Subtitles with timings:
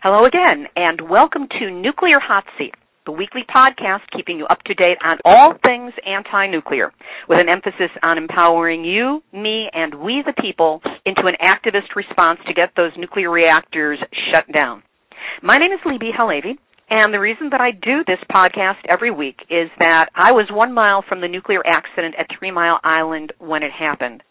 [0.00, 2.72] Hello again, and welcome to Nuclear Hot Seat,
[3.04, 6.92] the weekly podcast keeping you up to date on all things anti-nuclear,
[7.28, 12.38] with an emphasis on empowering you, me, and we the people into an activist response
[12.46, 13.98] to get those nuclear reactors
[14.32, 14.84] shut down.
[15.42, 16.58] My name is Libbe HaLevy,
[16.90, 20.72] and the reason that I do this podcast every week is that I was one
[20.72, 24.22] mile from the nuclear accident at Three Mile Island when it happened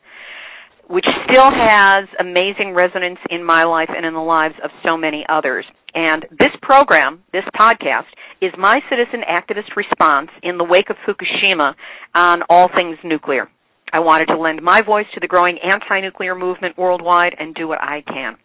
[0.89, 5.25] which still has amazing resonance in my life and in the lives of so many
[5.29, 5.65] others.
[5.93, 8.07] And this program, this podcast,
[8.41, 11.73] is my citizen activist response in the wake of Fukushima
[12.13, 13.49] on all things nuclear.
[13.91, 17.81] I wanted to lend my voice to the growing anti-nuclear movement worldwide and do what
[17.81, 18.35] I can.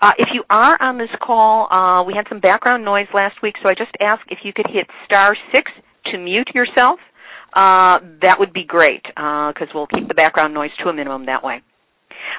[0.00, 3.54] Uh, if you are on this call, uh, we had some background noise last week,
[3.62, 5.70] so I just ask if you could hit star six
[6.12, 7.00] to mute yourself.
[7.52, 11.26] Uh, that would be great because uh, we'll keep the background noise to a minimum
[11.26, 11.62] that way.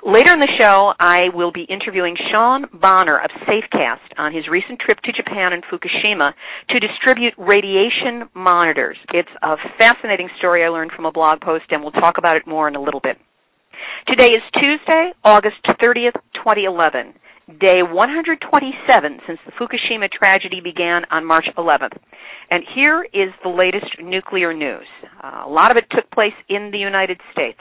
[0.03, 4.79] Later in the show, I will be interviewing Sean Bonner of Safecast on his recent
[4.79, 6.33] trip to Japan and Fukushima
[6.69, 8.97] to distribute radiation monitors.
[9.13, 12.47] It's a fascinating story I learned from a blog post, and we'll talk about it
[12.47, 13.17] more in a little bit.
[14.07, 17.13] Today is Tuesday, August 30th, 2011,
[17.59, 21.97] day 127 since the Fukushima tragedy began on March 11th.
[22.49, 24.87] And here is the latest nuclear news.
[25.23, 27.59] Uh, a lot of it took place in the United States.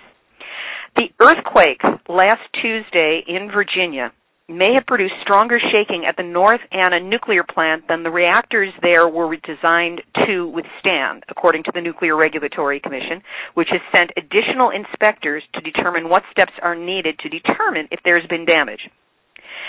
[0.96, 4.12] The earthquake last Tuesday in Virginia
[4.48, 9.08] may have produced stronger shaking at the North Anna nuclear plant than the reactors there
[9.08, 13.22] were designed to withstand, according to the Nuclear Regulatory Commission,
[13.54, 18.26] which has sent additional inspectors to determine what steps are needed to determine if there's
[18.26, 18.90] been damage.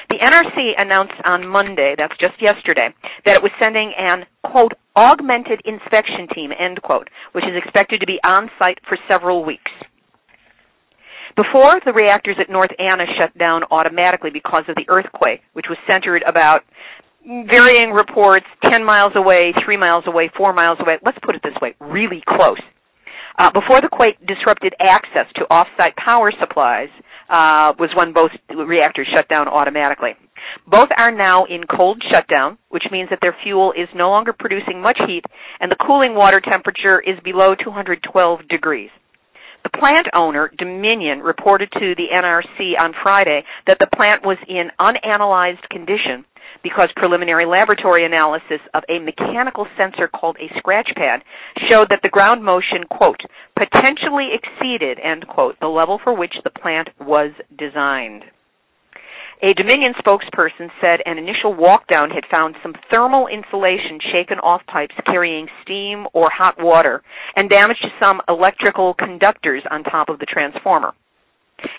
[0.10, 2.90] The NRC announced on Monday, that's just yesterday,
[3.26, 8.08] that it was sending an, quote, augmented inspection team, end quote, which is expected to
[8.08, 9.72] be on site for several weeks.
[11.36, 15.78] Before, the reactors at North Anna shut down automatically because of the earthquake, which was
[15.88, 16.62] centered about
[17.26, 20.98] varying reports 10 miles away, 3 miles away, 4 miles away.
[21.06, 22.60] Let's put it this way, really close.
[23.38, 26.90] Uh, before the quake disrupted access to off-site power supplies,
[27.30, 30.12] uh, was when both reactors shut down automatically.
[30.68, 34.82] Both are now in cold shutdown, which means that their fuel is no longer producing
[34.82, 35.24] much heat
[35.60, 38.90] and the cooling water temperature is below 212 degrees.
[39.64, 44.72] The plant owner, Dominion, reported to the NRC on Friday that the plant was in
[44.80, 46.26] unanalyzed condition
[46.64, 51.22] because preliminary laboratory analysis of a mechanical sensor called a scratch pad
[51.70, 53.22] showed that the ground motion, quote,
[53.58, 58.24] potentially exceeded, end quote, the level for which the plant was designed.
[59.44, 64.94] A Dominion spokesperson said an initial walkdown had found some thermal insulation shaken off pipes
[65.08, 67.02] carrying steam or hot water
[67.36, 70.94] and damage to some electrical conductors on top of the transformer.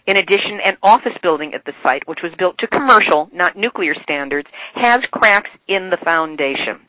[0.09, 3.95] In addition, an office building at the site, which was built to commercial, not nuclear
[4.03, 6.81] standards, has cracks in the foundation.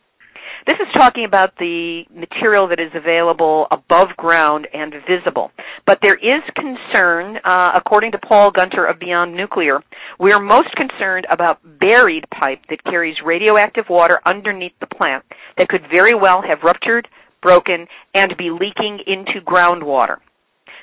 [0.66, 5.52] This is talking about the material that is available above ground and visible.
[5.86, 9.80] But there is concern, uh, according to Paul Gunter of Beyond Nuclear,
[10.20, 15.26] we are most concerned about buried pipe that carries radioactive water underneath the plant
[15.58, 17.10] that could very well have ruptured,
[17.42, 20.18] broken, and be leaking into groundwater.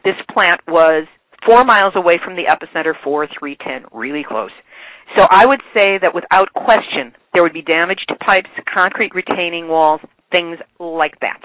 [0.05, 1.07] This plant was
[1.47, 4.51] four miles away from the epicenter 4310, really close.
[5.16, 9.69] So I would say that without question, there would be damage to pipes, concrete retaining
[9.69, 10.00] walls,
[10.31, 11.41] things like that.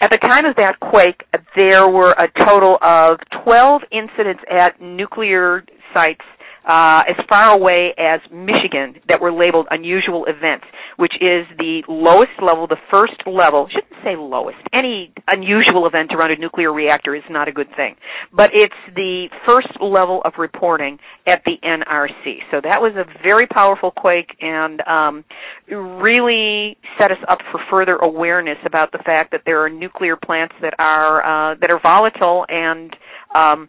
[0.00, 1.24] At the time of that quake,
[1.56, 6.24] there were a total of 12 incidents at nuclear sites
[6.66, 12.32] uh, as far away as Michigan that were labeled unusual events, which is the lowest
[12.42, 13.68] level, the first level.
[13.70, 14.58] Shouldn't say lowest.
[14.72, 17.96] Any unusual event around a nuclear reactor is not a good thing,
[18.32, 22.38] but it's the first level of reporting at the NRC.
[22.50, 25.24] So that was a very powerful quake and um,
[25.70, 30.54] really set us up for further awareness about the fact that there are nuclear plants
[30.62, 32.94] that are uh, that are volatile and
[33.34, 33.68] um,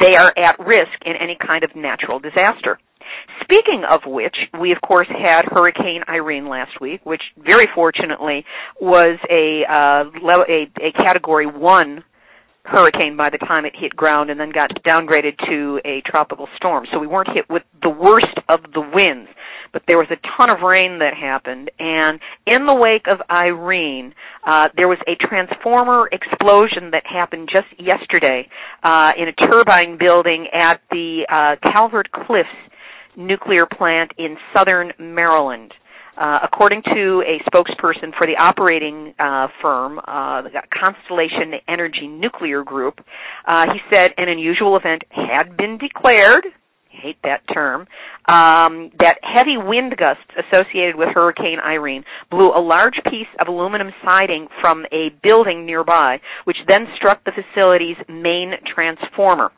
[0.00, 2.78] they are at risk in any kind of natural disaster.
[3.42, 8.44] Speaking of which, we of course had Hurricane Irene last week, which very fortunately
[8.80, 10.04] was a uh,
[10.48, 12.04] a, a Category One
[12.64, 16.86] hurricane by the time it hit ground, and then got downgraded to a tropical storm.
[16.92, 19.28] So we weren't hit with the worst of the winds
[19.72, 24.14] but there was a ton of rain that happened, and in the wake of Irene,
[24.46, 28.48] uh, there was a transformer explosion that happened just yesterday
[28.82, 32.48] uh, in a turbine building at the uh, Calvert Cliffs
[33.16, 35.72] nuclear plant in southern Maryland.
[36.16, 43.00] Uh, according to a spokesperson for the operating uh, firm, uh, Constellation Energy Nuclear Group,
[43.46, 46.44] uh, he said an unusual event had been declared
[46.92, 47.82] hate that term,
[48.28, 53.90] um, that heavy wind gusts associated with Hurricane Irene blew a large piece of aluminum
[54.04, 59.50] siding from a building nearby, which then struck the facility's main transformer.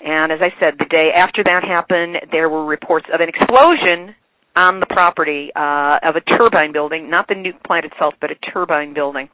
[0.00, 4.14] And as I said, the day after that happened, there were reports of an explosion
[4.56, 8.34] on the property uh, of a turbine building, not the nuke plant itself, but a
[8.52, 9.28] turbine building.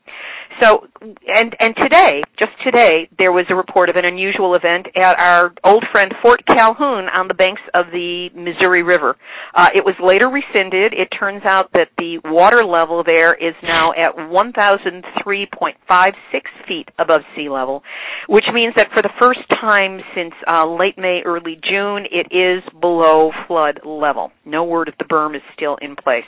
[0.62, 5.18] So, and and today, just today, there was a report of an unusual event at
[5.18, 9.16] our old friend Fort Calhoun on the banks of the Missouri River.
[9.54, 10.92] Uh, it was later rescinded.
[10.92, 16.12] It turns out that the water level there is now at 1,003.56
[16.66, 17.82] feet above sea level,
[18.28, 22.62] which means that for the first time since uh, late May, early June, it is
[22.80, 24.32] below flood level.
[24.44, 26.24] No word if the berm is still in place.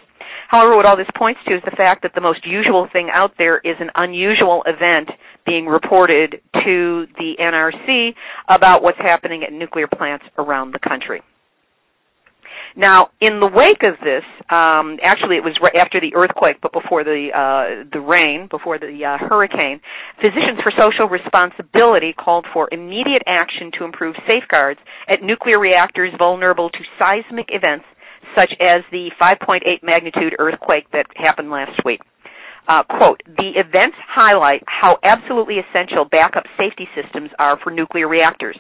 [0.48, 3.32] However, what all this points to is the fact that the most usual thing out
[3.38, 5.10] there is an unusual event
[5.46, 8.14] being reported to the NRC
[8.48, 11.22] about what's happening at nuclear plants around the country.
[12.76, 17.02] Now, in the wake of this, um, actually it was after the earthquake, but before
[17.02, 19.80] the uh, the rain, before the uh, hurricane,
[20.20, 26.70] Physicians for Social Responsibility called for immediate action to improve safeguards at nuclear reactors vulnerable
[26.70, 27.84] to seismic events
[28.36, 32.00] such as the 5.8 magnitude earthquake that happened last week.
[32.68, 38.58] Uh, quote, the events highlight how absolutely essential backup safety systems are for nuclear reactors.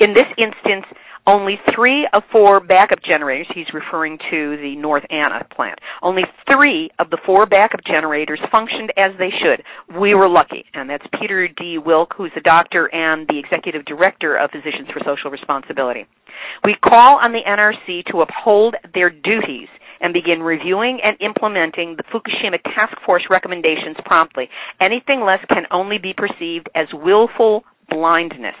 [0.00, 0.86] In this instance,
[1.26, 6.90] only three of four backup generators, he's referring to the North Anna plant, only three
[6.98, 9.64] of the four backup generators functioned as they should.
[9.98, 10.64] We were lucky.
[10.74, 11.78] And that's Peter D.
[11.78, 16.06] Wilk, who's a doctor and the executive director of Physicians for Social Responsibility.
[16.64, 19.68] We call on the NRC to uphold their duties
[20.00, 24.48] and begin reviewing and implementing the Fukushima Task Force recommendations promptly.
[24.80, 28.56] Anything less can only be perceived as willful blindness.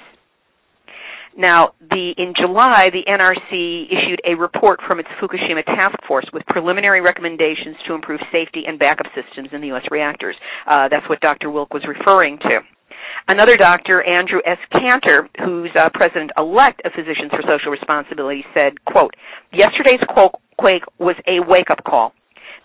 [1.36, 6.46] Now, the, in July, the NRC issued a report from its Fukushima task force with
[6.46, 9.82] preliminary recommendations to improve safety and backup systems in the U.S.
[9.90, 10.36] reactors.
[10.66, 11.50] Uh, that's what Dr.
[11.50, 12.60] Wilk was referring to.
[13.26, 14.58] Another doctor, Andrew S.
[14.72, 19.14] Kanter, who's uh, president-elect of Physicians for Social Responsibility, said, quote,
[19.52, 20.00] yesterday's
[20.58, 22.12] quake was a wake-up call.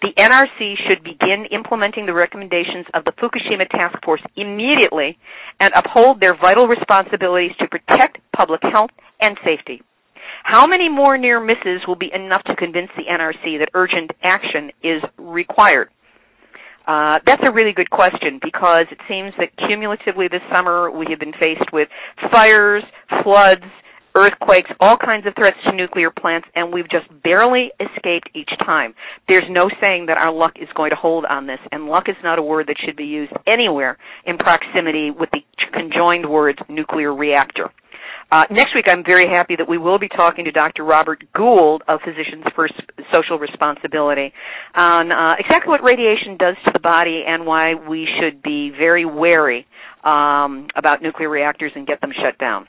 [0.02, 5.18] The NRC should begin implementing the recommendations of the Fukushima Task Force immediately
[5.60, 9.82] and uphold their vital responsibilities to protect public health and safety.
[10.44, 14.72] How many more near misses will be enough to convince the NRC that urgent action
[14.82, 15.90] is required?
[16.88, 21.20] Uh, that's a really good question because it seems that cumulatively this summer we have
[21.20, 21.90] been faced with
[22.32, 22.84] fires,
[23.22, 23.68] floods,
[24.16, 28.94] earthquakes, all kinds of threats to nuclear plants, and we've just barely escaped each time.
[29.28, 32.16] There's no saying that our luck is going to hold on this, and luck is
[32.24, 35.42] not a word that should be used anywhere in proximity with the
[35.74, 37.70] conjoined words nuclear reactor.
[38.32, 40.84] Uh, next week, I'm very happy that we will be talking to Dr.
[40.84, 42.70] Robert Gould of Physicians for
[43.12, 44.32] Social Responsibility
[44.76, 49.04] on uh, exactly what radiation does to the body and why we should be very
[49.04, 49.66] wary
[50.04, 52.68] um, about nuclear reactors and get them shut down.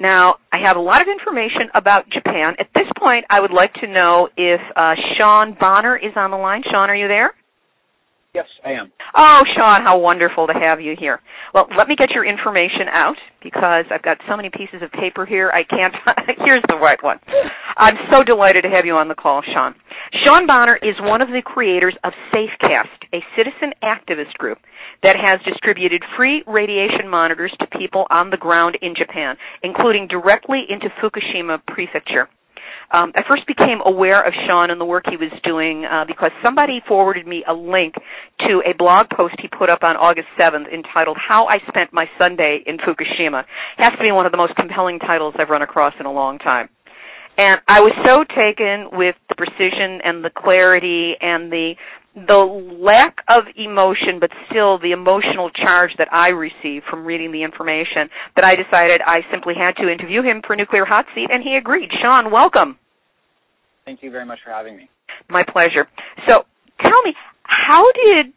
[0.00, 2.54] Now, I have a lot of information about Japan.
[2.58, 6.36] At this point, I would like to know if uh, Sean Bonner is on the
[6.36, 6.62] line.
[6.70, 7.32] Sean, are you there?
[8.34, 8.92] Yes, I am.
[9.16, 11.18] Oh, Sean, how wonderful to have you here.
[11.54, 15.24] Well, let me get your information out because I've got so many pieces of paper
[15.24, 15.50] here.
[15.50, 15.94] I can't.
[16.46, 17.18] Here's the right one.
[17.78, 19.74] I'm so delighted to have you on the call, Sean.
[20.24, 24.58] Sean Bonner is one of the creators of SafeCast, a citizen activist group
[25.02, 30.64] that has distributed free radiation monitors to people on the ground in Japan, including directly
[30.68, 32.28] into Fukushima Prefecture.
[32.90, 36.30] Um, I first became aware of Sean and the work he was doing uh, because
[36.42, 37.94] somebody forwarded me a link
[38.48, 42.06] to a blog post he put up on August 7th entitled "How I Spent My
[42.18, 43.44] Sunday in Fukushima."
[43.78, 46.12] It has to be one of the most compelling titles I've run across in a
[46.12, 46.70] long time.
[47.36, 51.74] And I was so taken with the precision and the clarity and the
[52.14, 52.40] the
[52.80, 58.10] lack of emotion, but still the emotional charge that I received from reading the information,
[58.34, 61.56] that I decided I simply had to interview him for Nuclear Hot Seat, and he
[61.56, 61.90] agreed.
[62.02, 62.78] Sean, welcome.
[63.84, 64.88] Thank you very much for having me.
[65.30, 65.86] My pleasure.
[66.28, 66.44] So,
[66.82, 68.32] tell me, how did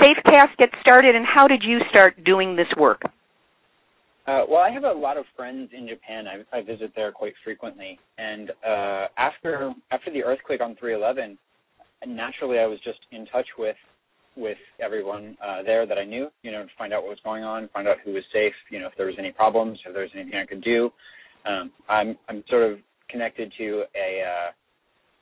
[0.00, 3.02] SafeCast get started, and how did you start doing this work?
[4.26, 6.24] Uh, well, I have a lot of friends in Japan.
[6.26, 11.38] I, I visit there quite frequently, and uh, after after the earthquake on 311,
[12.06, 13.76] naturally I was just in touch with
[14.36, 17.42] with everyone uh, there that I knew, you know, to find out what was going
[17.42, 20.02] on, find out who was safe, you know, if there was any problems, if there
[20.02, 20.90] was anything I could do.
[21.46, 24.50] Um, I'm I'm sort of connected to a, uh,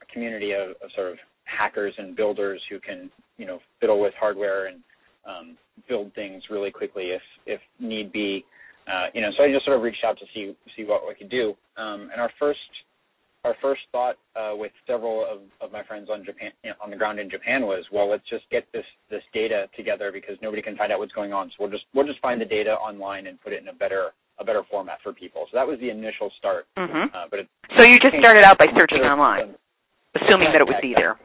[0.02, 4.14] a community of, of sort of hackers and builders who can, you know, fiddle with
[4.18, 4.80] hardware and
[5.26, 5.56] um,
[5.88, 8.44] build things really quickly if if need be.
[8.86, 11.14] Uh, you know, so I just sort of reached out to see see what we
[11.14, 11.54] could do.
[11.76, 12.58] Um, and our first
[13.44, 16.90] our first thought uh, with several of, of my friends on Japan you know, on
[16.90, 20.62] the ground in Japan was, well, let's just get this this data together because nobody
[20.62, 21.48] can find out what's going on.
[21.50, 24.10] So we'll just we'll just find the data online and put it in a better
[24.38, 25.46] a better format for people.
[25.50, 26.66] So that was the initial start.
[26.76, 27.14] Mm-hmm.
[27.14, 29.54] Uh, but it, so you just started out by searching online,
[30.16, 31.16] assuming that it would be there.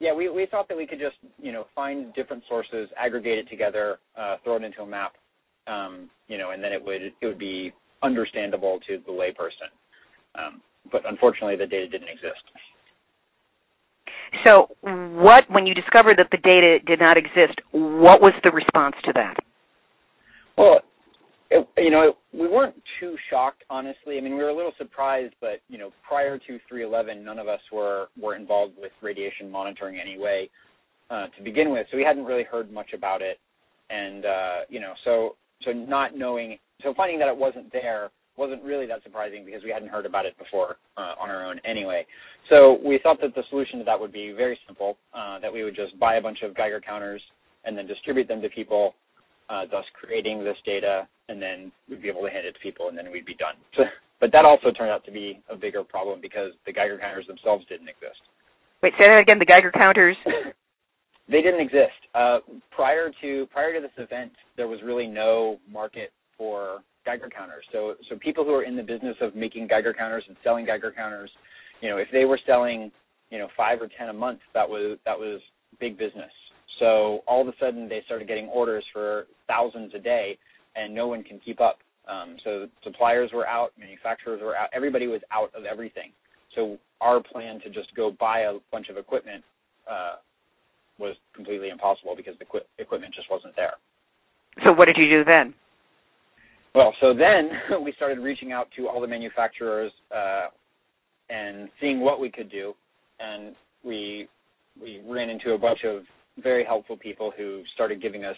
[0.00, 3.48] Yeah, we we thought that we could just you know find different sources, aggregate it
[3.48, 5.14] together, uh, throw it into a map,
[5.66, 9.72] um, you know, and then it would it would be understandable to the layperson.
[10.34, 10.60] Um,
[10.90, 12.42] but unfortunately, the data didn't exist.
[14.46, 18.96] So, what when you discovered that the data did not exist, what was the response
[19.04, 19.36] to that?
[20.56, 20.80] Well,
[21.50, 24.18] it, you know, we weren't too shocked, honestly.
[24.18, 27.48] I mean, we were a little surprised, but you know, prior to 311, none of
[27.48, 30.48] us were were involved with radiation monitoring anyway
[31.10, 33.38] uh, to begin with, so we hadn't really heard much about it.
[33.90, 38.62] And uh, you know, so so not knowing, so finding that it wasn't there wasn't
[38.62, 42.06] really that surprising because we hadn't heard about it before uh, on our own anyway.
[42.48, 45.64] So we thought that the solution to that would be very simple, uh, that we
[45.64, 47.20] would just buy a bunch of Geiger counters
[47.64, 48.94] and then distribute them to people,
[49.50, 52.88] uh, thus creating this data, and then we'd be able to hand it to people,
[52.88, 53.54] and then we'd be done.
[53.76, 53.82] So,
[54.20, 57.66] but that also turned out to be a bigger problem because the Geiger counters themselves
[57.68, 58.20] didn't exist.
[58.82, 59.38] Wait, say that again.
[59.38, 60.16] The Geiger counters.
[61.28, 62.38] they didn't exist uh,
[62.70, 64.32] prior to prior to this event.
[64.56, 67.64] There was really no market for Geiger counters.
[67.72, 70.92] So so people who are in the business of making Geiger counters and selling Geiger
[70.92, 71.30] counters,
[71.80, 72.92] you know, if they were selling,
[73.30, 75.40] you know, five or ten a month, that was that was
[75.80, 76.30] big business.
[76.78, 80.36] So all of a sudden they started getting orders for thousands a day,
[80.76, 81.78] and no one can keep up.
[82.06, 86.12] Um, so suppliers were out, manufacturers were out, everybody was out of everything.
[86.54, 89.44] So our plan to just go buy a bunch of equipment
[89.90, 90.16] uh,
[90.98, 92.46] was completely impossible because the
[92.78, 93.74] equipment just wasn't there.
[94.64, 95.54] So what did you do then?
[96.74, 100.46] Well, so then we started reaching out to all the manufacturers uh,
[101.30, 102.74] and seeing what we could do,
[103.20, 104.28] and we
[104.80, 106.02] we ran into a bunch of
[106.40, 108.36] very helpful people who started giving us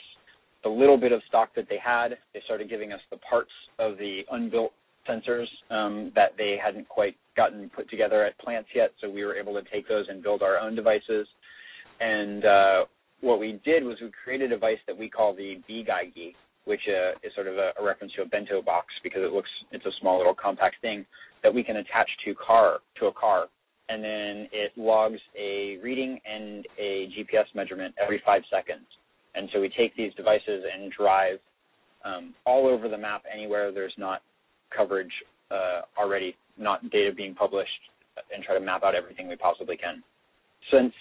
[0.63, 2.17] the little bit of stock that they had.
[2.33, 4.73] They started giving us the parts of the unbuilt
[5.09, 9.35] sensors um, that they hadn't quite gotten put together at plants yet, so we were
[9.35, 11.27] able to take those and build our own devices.
[12.01, 12.85] And uh,
[13.21, 16.35] what we did was we created a device that we call the bGeigie,
[16.71, 19.51] which uh, is sort of a, a, reference to a bento box because it looks
[19.73, 21.05] it's a small little compact thing
[21.43, 23.47] that we can attach to car to a car,
[23.89, 28.87] and then it logs a reading and a GPS measurement every five seconds.
[29.35, 31.39] And so we take these devices and drive
[32.05, 34.23] um, all over the map anywhere there's not
[34.75, 35.13] coverage
[35.51, 37.83] uh, already, not data being published,
[38.33, 40.05] and try to map out everything we possibly can.
[40.73, 40.95] Since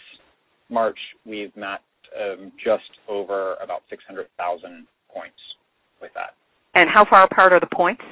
[0.70, 0.98] March,
[1.28, 1.84] we've mapped
[2.20, 5.38] um, just over about 600,000 points
[6.02, 6.32] with that.
[6.76, 8.04] And how far apart are the points?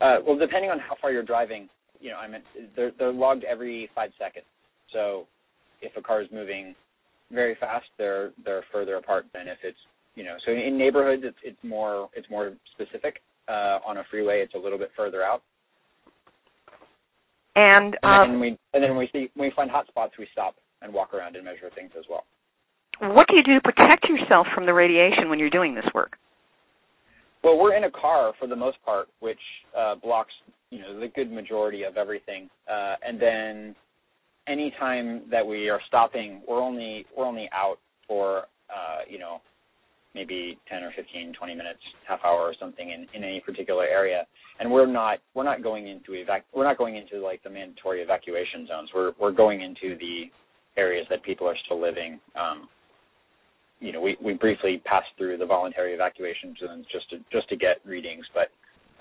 [0.00, 1.68] Uh, well, depending on how far you're driving,
[2.00, 2.42] you know, I mean,
[2.76, 4.46] they're, they're logged every five seconds.
[4.92, 5.26] So
[5.82, 6.74] if a car is moving
[7.30, 9.78] very fast, they're they're further apart than if it's
[10.14, 10.36] you know.
[10.46, 13.20] So in neighborhoods, it's it's more it's more specific.
[13.48, 15.42] Uh, on a freeway, it's a little bit further out.
[17.56, 20.26] And, and then um, we and then we see when we find hot spots, we
[20.32, 22.24] stop and walk around and measure things as well.
[23.00, 26.16] What do you do to protect yourself from the radiation when you're doing this work?
[27.42, 29.38] Well, we're in a car for the most part, which
[29.78, 30.32] uh, blocks
[30.70, 32.48] you know the good majority of everything.
[32.70, 33.74] Uh, and then
[34.46, 39.40] anytime that we are stopping, we're only we're only out for uh, you know
[40.14, 41.78] maybe 10 or 15, 20 minutes,
[42.08, 44.26] half hour or something in, in any particular area.
[44.58, 48.02] And we're not we're not going into evac we're not going into like the mandatory
[48.02, 48.90] evacuation zones.
[48.94, 50.24] We're we're going into the
[50.76, 52.18] areas that people are still living.
[52.38, 52.68] Um,
[53.80, 57.56] you know, we, we briefly passed through the voluntary evacuation zones just to just to
[57.56, 58.50] get readings, but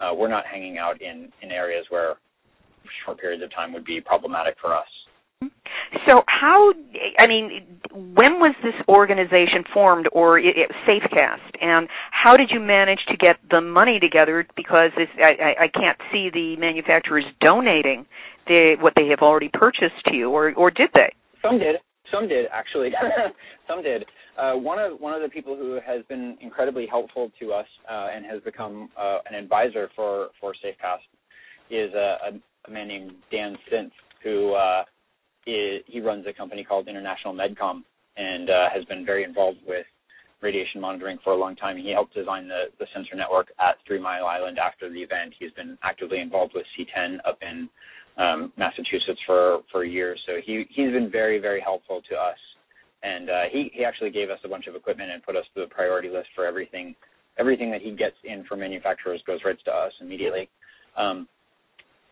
[0.03, 2.15] uh, we're not hanging out in in areas where
[3.05, 4.88] short periods of time would be problematic for us.
[6.07, 6.74] So how,
[7.19, 12.60] I mean, when was this organization formed or it, it, SafeCast, and how did you
[12.60, 14.46] manage to get the money together?
[14.55, 18.05] Because I, I can't see the manufacturers donating
[18.48, 21.13] the, what they have already purchased to you, or or did they?
[21.41, 21.77] Some did.
[22.11, 22.91] Some did actually.
[23.67, 24.05] Some did.
[24.37, 28.07] Uh, one of one of the people who has been incredibly helpful to us uh,
[28.13, 31.07] and has become uh, an advisor for for SafeCast
[31.69, 32.17] is a,
[32.67, 33.91] a, man named Dan Sintz,
[34.23, 34.83] who uh,
[35.45, 37.83] he runs a company called International Medcom
[38.17, 39.85] and uh, has been very involved with
[40.41, 41.77] radiation monitoring for a long time.
[41.77, 45.33] He helped design the, the sensor network at Three Mile Island after the event.
[45.39, 47.69] He's been actively involved with C10 up in
[48.17, 50.19] um, Massachusetts for for years.
[50.25, 52.38] So he he's been very very helpful to us,
[53.03, 55.62] and uh, he he actually gave us a bunch of equipment and put us to
[55.62, 56.95] the priority list for everything.
[57.39, 60.50] Everything that he gets in from manufacturers goes right to us immediately.
[60.97, 61.27] Um,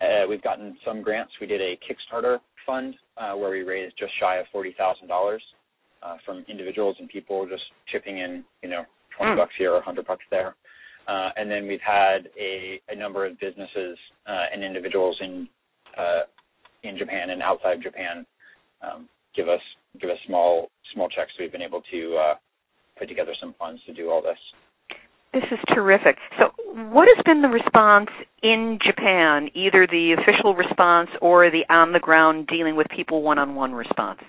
[0.01, 1.31] Uh, we've gotten some grants.
[1.39, 5.15] We did a Kickstarter fund uh, where we raised just shy of forty thousand uh,
[5.15, 5.43] dollars
[6.25, 8.83] from individuals and people just chipping in, you know,
[9.15, 9.38] twenty mm.
[9.38, 10.51] bucks here or hundred bucks there.
[11.07, 13.97] Uh, and then we've had a, a number of businesses
[14.27, 15.47] uh, and individuals in
[16.83, 18.25] in Japan and outside of Japan
[18.81, 19.61] um, give us
[19.99, 21.31] give us small small checks.
[21.39, 22.33] We've been able to uh,
[22.97, 24.37] put together some funds to do all this.
[25.33, 26.15] This is terrific.
[26.39, 26.51] So,
[26.91, 28.09] what has been the response
[28.41, 33.37] in Japan, either the official response or the on the ground dealing with people one
[33.37, 34.19] on one response?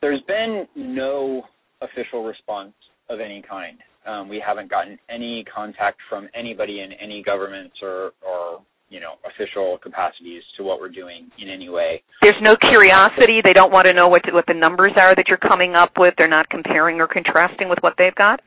[0.00, 1.42] There's been no
[1.80, 2.74] official response
[3.10, 3.78] of any kind.
[4.06, 9.14] Um, we haven't gotten any contact from anybody in any governments or, or you know
[9.26, 12.02] official capacities to what we're doing in any way.
[12.22, 13.40] There's no curiosity.
[13.44, 15.92] They don't want to know what to, what the numbers are that you're coming up
[15.98, 16.14] with.
[16.18, 18.40] They're not comparing or contrasting with what they've got.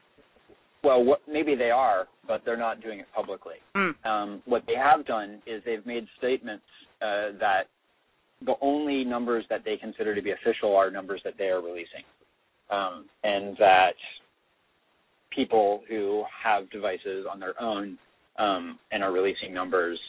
[0.84, 3.56] Well, what, maybe they are, but they're not doing it publicly.
[3.76, 4.06] Mm.
[4.06, 6.64] Um, what they have done is they've made statements
[7.02, 7.64] uh, that
[8.46, 12.04] the only numbers that they consider to be official are numbers that they are releasing,
[12.72, 13.96] um, and that
[15.36, 17.98] people who have devices on their own
[18.38, 20.00] um, and are releasing numbers,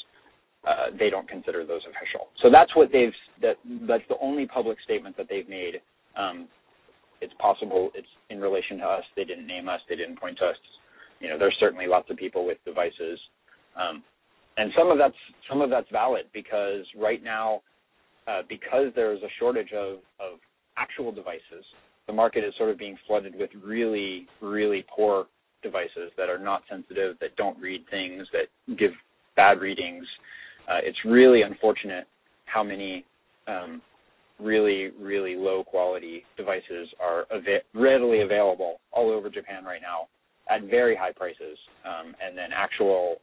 [0.67, 2.29] uh, they don't consider those official.
[2.43, 3.57] So that's what they've that
[3.88, 5.81] that's the only public statement that they've made.
[6.17, 6.49] Um,
[7.21, 9.05] it's possible it's in relation to us.
[9.17, 9.81] They didn't name us.
[9.88, 10.57] They didn't point to us.
[11.21, 13.19] You know, there's certainly lots of people with devices,
[13.76, 14.02] um,
[14.57, 15.14] and some of that's
[15.49, 17.62] some of that's valid because right now,
[18.26, 20.38] uh, because there's a shortage of of
[20.76, 21.64] actual devices,
[22.07, 25.26] the market is sort of being flooded with really really poor
[25.62, 28.93] devices that are not sensitive, that don't read things, that give
[29.37, 30.07] bad readings.
[30.70, 32.06] Uh, it's really unfortunate
[32.46, 33.04] how many
[33.48, 33.82] um,
[34.38, 40.06] really, really low quality devices are av- readily available all over Japan right now
[40.48, 43.16] at very high prices, um, and then actual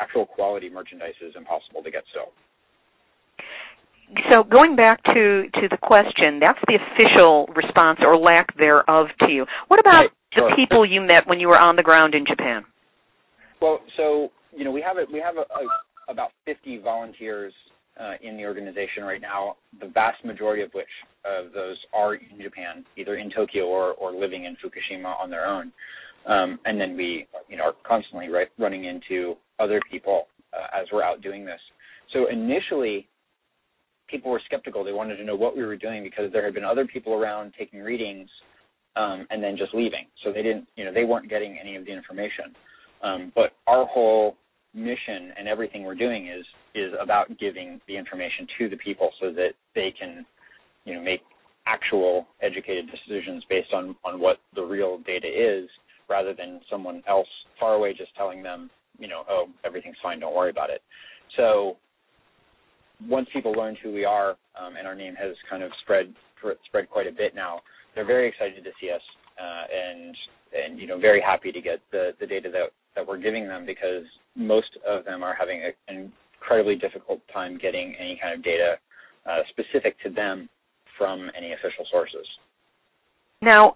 [0.00, 2.32] actual quality merchandise is impossible to get still.
[4.32, 9.30] So going back to to the question, that's the official response or lack thereof to
[9.30, 9.46] you.
[9.68, 10.50] What about right, sure.
[10.50, 12.64] the people you met when you were on the ground in Japan?
[13.62, 15.62] Well, so you know we have a, we have a, a,
[16.10, 17.52] about 50 volunteers
[18.00, 20.88] uh, in the organization right now, the vast majority of which
[21.24, 25.46] of those are in Japan, either in Tokyo or, or living in Fukushima on their
[25.46, 25.72] own.
[26.26, 30.86] Um, and then we, you know, are constantly right, running into other people uh, as
[30.92, 31.60] we're out doing this.
[32.12, 33.08] So initially,
[34.08, 34.84] people were skeptical.
[34.84, 37.54] They wanted to know what we were doing because there had been other people around
[37.58, 38.28] taking readings
[38.96, 40.06] um, and then just leaving.
[40.24, 42.54] So they didn't, you know, they weren't getting any of the information.
[43.02, 44.36] Um, but our whole
[44.74, 49.32] mission and everything we're doing is is about giving the information to the people so
[49.32, 50.24] that they can
[50.84, 51.20] you know make
[51.66, 55.68] actual educated decisions based on on what the real data is
[56.08, 57.28] rather than someone else
[57.58, 60.82] far away just telling them you know oh everything's fine don't worry about it.
[61.36, 61.76] So
[63.08, 64.30] once people learned who we are
[64.60, 66.14] um, and our name has kind of spread
[66.66, 67.60] spread quite a bit now
[67.94, 69.02] they're very excited to see us
[69.40, 70.16] uh, and
[70.52, 73.64] and you know very happy to get the the data that that we're giving them
[73.64, 74.04] because
[74.36, 78.74] most of them are having an incredibly difficult time getting any kind of data
[79.26, 80.48] uh, specific to them
[80.98, 82.26] from any official sources.
[83.40, 83.74] Now,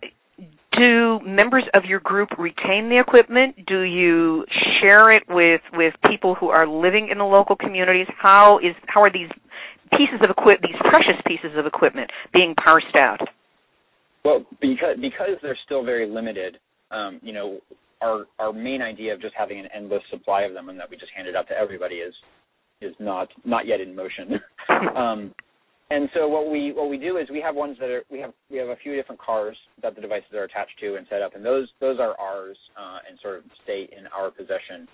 [0.77, 3.65] do members of your group retain the equipment?
[3.67, 4.45] Do you
[4.83, 8.07] share it with, with people who are living in the local communities?
[8.21, 9.31] How is how are these
[9.93, 13.21] pieces of equipment, these precious pieces of equipment, being parsed out?
[14.25, 16.59] Well, because because they're still very limited,
[16.91, 17.61] um, you know,
[18.05, 20.97] our our main idea of just having an endless supply of them and that we
[20.97, 22.15] just hand it out to everybody is
[22.81, 24.41] is not not yet in motion.
[24.97, 25.35] um,
[25.91, 28.33] and so what we what we do is we have ones that are we have
[28.51, 31.35] we have a few different cars that the devices are attached to and set up,
[31.35, 34.89] and those those are ours uh, and sort of stay in our possession,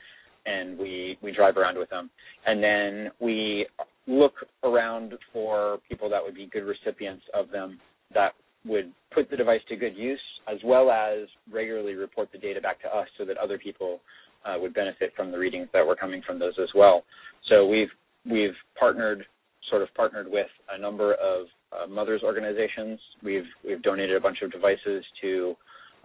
[0.47, 2.11] and we we drive around with them,
[2.47, 3.67] and then we
[4.07, 7.79] look around for people that would be good recipients of them
[8.13, 8.33] that
[8.67, 10.21] would put the device to good use
[10.51, 14.01] as well as regularly report the data back to us so that other people
[14.45, 17.05] uh, would benefit from the readings that were coming from those as well.
[17.49, 17.89] So we've
[18.31, 19.25] we've partnered
[19.69, 22.99] sort of partnered with a number of uh, mothers organizations.
[23.23, 25.55] We've we've donated a bunch of devices to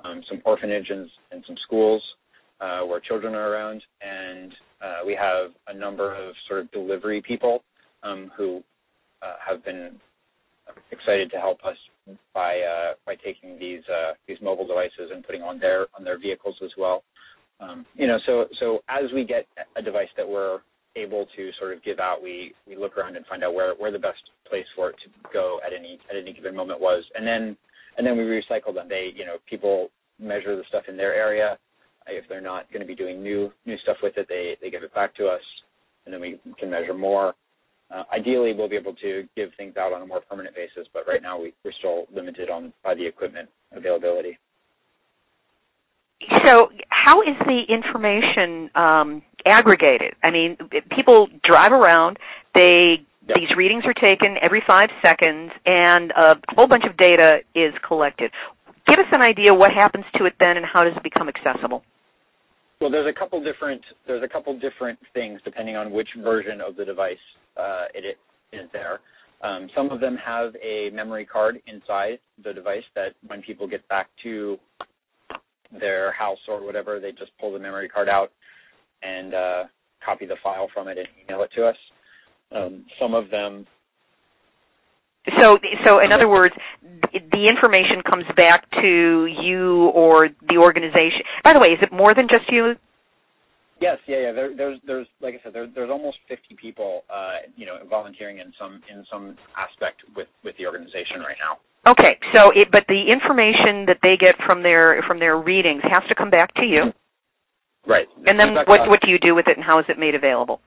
[0.03, 2.03] um, some orphanages and some schools
[2.61, 7.21] uh, where children are around, and uh, we have a number of sort of delivery
[7.21, 7.63] people
[8.03, 8.61] um, who
[9.21, 9.91] uh, have been
[10.91, 11.77] excited to help us
[12.33, 16.19] by uh, by taking these uh, these mobile devices and putting on their on their
[16.19, 17.03] vehicles as well.
[17.59, 20.59] Um, you know, so so as we get a device that we're
[20.95, 23.91] able to sort of give out, we we look around and find out where where
[23.91, 27.25] the best place for it to go at any at any given moment was, and
[27.25, 27.57] then
[27.97, 28.87] and then we recycle them.
[28.89, 29.89] They you know people
[30.19, 31.57] measure the stuff in their area.
[32.07, 34.83] If they're not going to be doing new new stuff with it, they they give
[34.83, 35.41] it back to us.
[36.05, 37.33] and then we can measure more.
[37.95, 41.07] Uh, ideally, we'll be able to give things out on a more permanent basis, but
[41.07, 44.37] right now we, are still limited on by the equipment availability.
[46.45, 50.13] So, how is the information um, aggregated?
[50.23, 50.57] I mean,
[50.93, 52.17] people drive around,
[52.53, 58.31] these readings are taken every five seconds, and a whole bunch of data is collected.
[58.87, 61.81] Give us an idea what happens to it then, and how does it become accessible?
[62.81, 66.75] Well, there's a couple different there's a couple different things depending on which version of
[66.75, 67.17] the device
[67.57, 68.17] uh, it
[68.51, 68.99] is there.
[69.41, 73.87] Um, some of them have a memory card inside the device that when people get
[73.87, 74.57] back to
[75.79, 78.31] their house or whatever, they just pull the memory card out
[79.03, 79.63] and uh,
[80.03, 81.75] copy the file from it and email it to us.
[82.51, 83.65] Um, some of them.
[85.41, 86.55] So, so in other words,
[87.13, 91.21] the information comes back to you or the organization.
[91.43, 92.75] By the way, is it more than just you?
[93.81, 94.31] Yes, yeah, yeah.
[94.31, 98.39] There, there's, there's, like I said, there, there's almost 50 people, uh, you know, volunteering
[98.39, 101.59] in some, in some aspect with, with the organization right now.
[101.91, 106.01] Okay, so it, but the information that they get from their, from their readings has
[106.09, 106.93] to come back to you.
[107.85, 108.07] Right.
[108.25, 110.61] And then what, what do you do with it and how is it made available?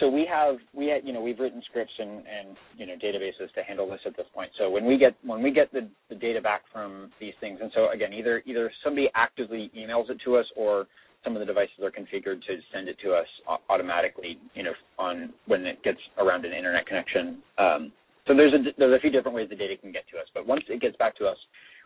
[0.00, 3.52] So we have we had, you know we've written scripts and and you know databases
[3.54, 4.50] to handle this at this point.
[4.58, 7.70] So when we get when we get the, the data back from these things, and
[7.74, 10.86] so again either either somebody actively emails it to us or
[11.24, 13.26] some of the devices are configured to send it to us
[13.68, 17.42] automatically, you know, on when it gets around an internet connection.
[17.58, 17.92] Um,
[18.26, 20.46] so there's a there's a few different ways the data can get to us, but
[20.46, 21.38] once it gets back to us,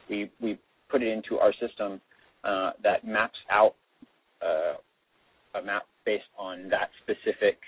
[0.08, 0.58] we we
[0.90, 2.00] put it into our system
[2.44, 3.74] uh, that maps out
[4.42, 4.74] uh,
[5.58, 7.58] a map based on that specific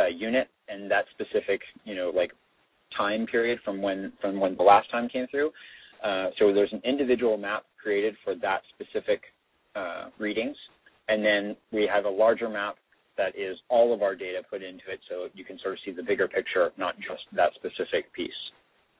[0.00, 2.32] uh, unit and that specific, you know, like
[2.96, 5.50] time period from when from when the last time came through.
[6.02, 9.20] Uh, so there's an individual map created for that specific
[9.76, 10.56] uh, readings,
[11.08, 12.76] and then we have a larger map
[13.18, 15.92] that is all of our data put into it, so you can sort of see
[15.92, 18.30] the bigger picture, not just that specific piece.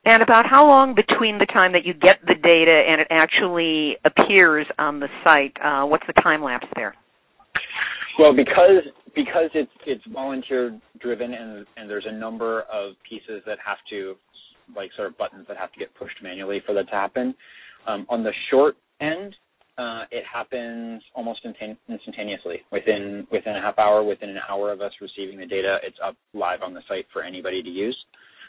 [0.05, 3.97] And about how long between the time that you get the data and it actually
[4.05, 5.53] appears on the site?
[5.63, 6.95] Uh, what's the time lapse there?
[8.17, 13.57] Well, because because it's it's volunteer driven and and there's a number of pieces that
[13.65, 14.15] have to
[14.75, 17.35] like sort of buttons that have to get pushed manually for that to happen.
[17.87, 19.35] Um, on the short end,
[19.77, 22.61] uh, it happens almost instantaneously.
[22.71, 26.15] Within within a half hour, within an hour of us receiving the data, it's up
[26.33, 27.97] live on the site for anybody to use.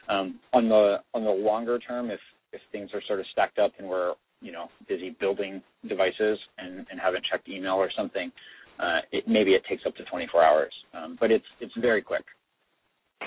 [0.09, 2.21] Um, on the on the longer term, if
[2.53, 6.87] if things are sort of stacked up and we're you know busy building devices and,
[6.91, 8.31] and haven't checked email or something,
[8.79, 12.25] uh, it, maybe it takes up to 24 hours, um, but it's it's very quick.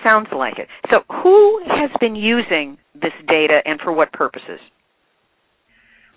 [0.05, 0.67] Sounds like it.
[0.91, 4.59] So, who has been using this data, and for what purposes?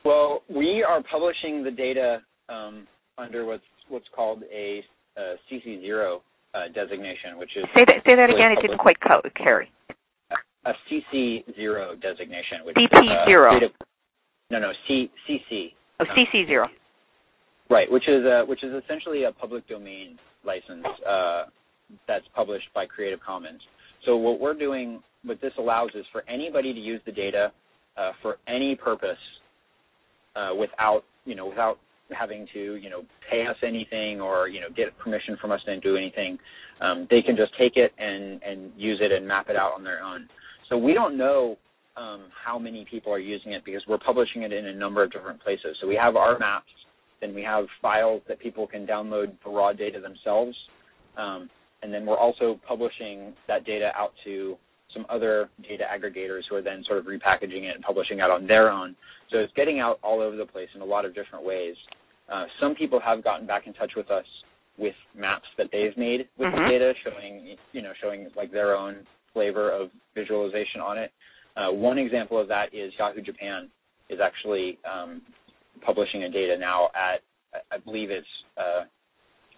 [0.05, 2.87] Well, we are publishing the data um,
[3.17, 4.83] under what's what's called a,
[5.17, 6.21] a CC0
[6.55, 8.53] uh, designation, which is say that say that again.
[8.53, 9.71] It didn't quite co- carry.
[10.65, 13.65] A CC0 designation, which CP0.
[13.65, 13.69] Uh,
[14.51, 15.73] no, no, C CC.
[16.01, 16.67] Oh, CC0.
[17.71, 21.45] Right, which is a, which is essentially a public domain license uh,
[22.07, 23.61] that's published by Creative Commons.
[24.07, 27.53] So what we're doing, what this allows is for anybody to use the data
[27.99, 29.19] uh, for any purpose
[30.35, 31.79] uh, without, you know, without
[32.17, 35.79] having to, you know, pay us anything or, you know, get permission from us to
[35.81, 36.39] do anything.
[36.81, 39.85] Um, they can just take it and, and use it and map it out on
[39.85, 40.27] their own.
[40.71, 41.59] So we don't know
[41.99, 45.13] um, how many people are using it because we're publishing it in a number of
[45.13, 45.77] different places.
[45.83, 46.71] So we have our maps
[47.21, 50.57] then we have files that people can download the raw data themselves.
[51.17, 51.51] Um,
[51.83, 54.57] and then we're also publishing that data out to
[54.95, 58.47] some other data aggregators who are then sort of repackaging it and publishing it on
[58.47, 58.97] their own.
[59.31, 61.75] So it's getting out all over the place in a lot of different ways.
[62.33, 64.25] Uh, some people have gotten back in touch with us
[64.79, 66.63] with maps that they've made with mm-hmm.
[66.63, 68.99] the data, showing you know showing like their own
[69.33, 71.11] flavor of visualization on it.
[71.57, 73.69] Uh, one example of that is Yahoo Japan
[74.09, 75.21] is actually um,
[75.85, 77.21] publishing a data now at
[77.73, 78.85] I believe it's uh,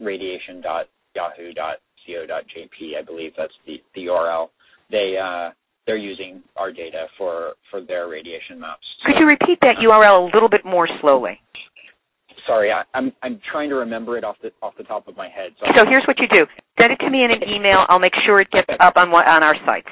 [0.00, 2.98] radiation.yahoo.co.jp.
[2.98, 4.48] I believe that's the, the URL.
[4.90, 5.50] They uh,
[5.87, 8.85] they're using our data for for their radiation maps.
[9.04, 11.40] Could you repeat that URL a little bit more slowly?
[12.46, 15.16] Sorry, I, am I'm, I'm trying to remember it off the off the top of
[15.16, 15.52] my head.
[15.61, 16.46] So, so here's what you do:
[16.80, 17.85] send it to me in an email.
[17.88, 18.85] I'll make sure it gets perfect.
[18.85, 19.88] up on on our sites.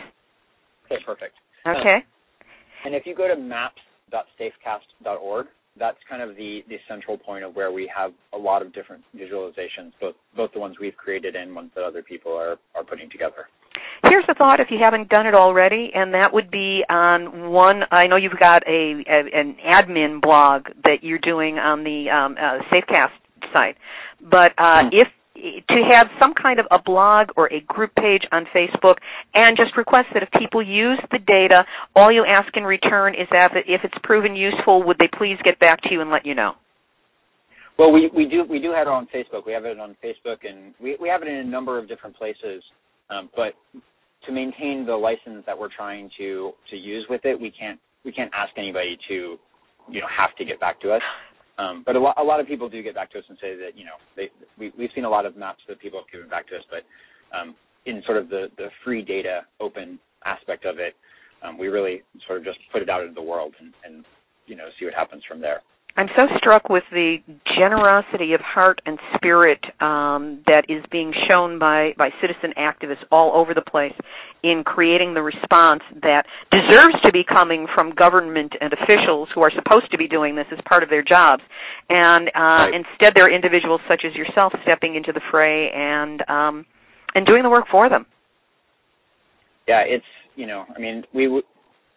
[0.86, 1.34] Okay, perfect.
[1.66, 1.96] Okay.
[1.96, 2.00] Uh,
[2.84, 5.46] and if you go to maps.safecast.org,
[5.78, 9.02] that's kind of the, the central point of where we have a lot of different
[9.16, 13.10] visualizations, both both the ones we've created and ones that other people are, are putting
[13.10, 13.48] together.
[14.08, 17.82] Here's a thought if you haven't done it already, and that would be on one.
[17.90, 22.36] I know you've got a, a an admin blog that you're doing on the um,
[22.38, 23.10] uh, Safecast
[23.52, 23.76] site,
[24.20, 24.90] but uh, mm.
[24.92, 25.08] if
[25.68, 28.96] to have some kind of a blog or a group page on Facebook
[29.34, 33.28] and just request that if people use the data, all you ask in return is
[33.30, 36.34] that if it's proven useful, would they please get back to you and let you
[36.34, 36.52] know?
[37.78, 39.46] Well, we, we do we do have it on Facebook.
[39.46, 42.16] We have it on Facebook, and we we have it in a number of different
[42.16, 42.62] places.
[43.08, 43.54] Um, but
[44.26, 48.10] to maintain the license that we're trying to to use with it, we can't we
[48.10, 49.36] can't ask anybody to
[49.88, 51.02] you know have to get back to us.
[51.58, 53.56] Um, but a lot, a lot of people do get back to us and say
[53.56, 56.28] that you know they, we, we've seen a lot of maps that people have given
[56.28, 56.84] back to us, but
[57.36, 57.54] um,
[57.86, 60.94] in sort of the, the free data open aspect of it,
[61.42, 64.04] um, we really sort of just put it out into the world and, and
[64.46, 65.62] you know see what happens from there.
[65.98, 67.16] I'm so struck with the
[67.58, 73.34] generosity of heart and spirit um, that is being shown by, by citizen activists all
[73.34, 73.94] over the place
[74.44, 79.50] in creating the response that deserves to be coming from government and officials who are
[79.50, 81.42] supposed to be doing this as part of their jobs.
[81.90, 82.74] And uh, right.
[82.74, 86.64] instead, there are individuals such as yourself stepping into the fray and um,
[87.16, 88.06] and doing the work for them.
[89.66, 90.06] Yeah, it's
[90.36, 91.26] you know, I mean, we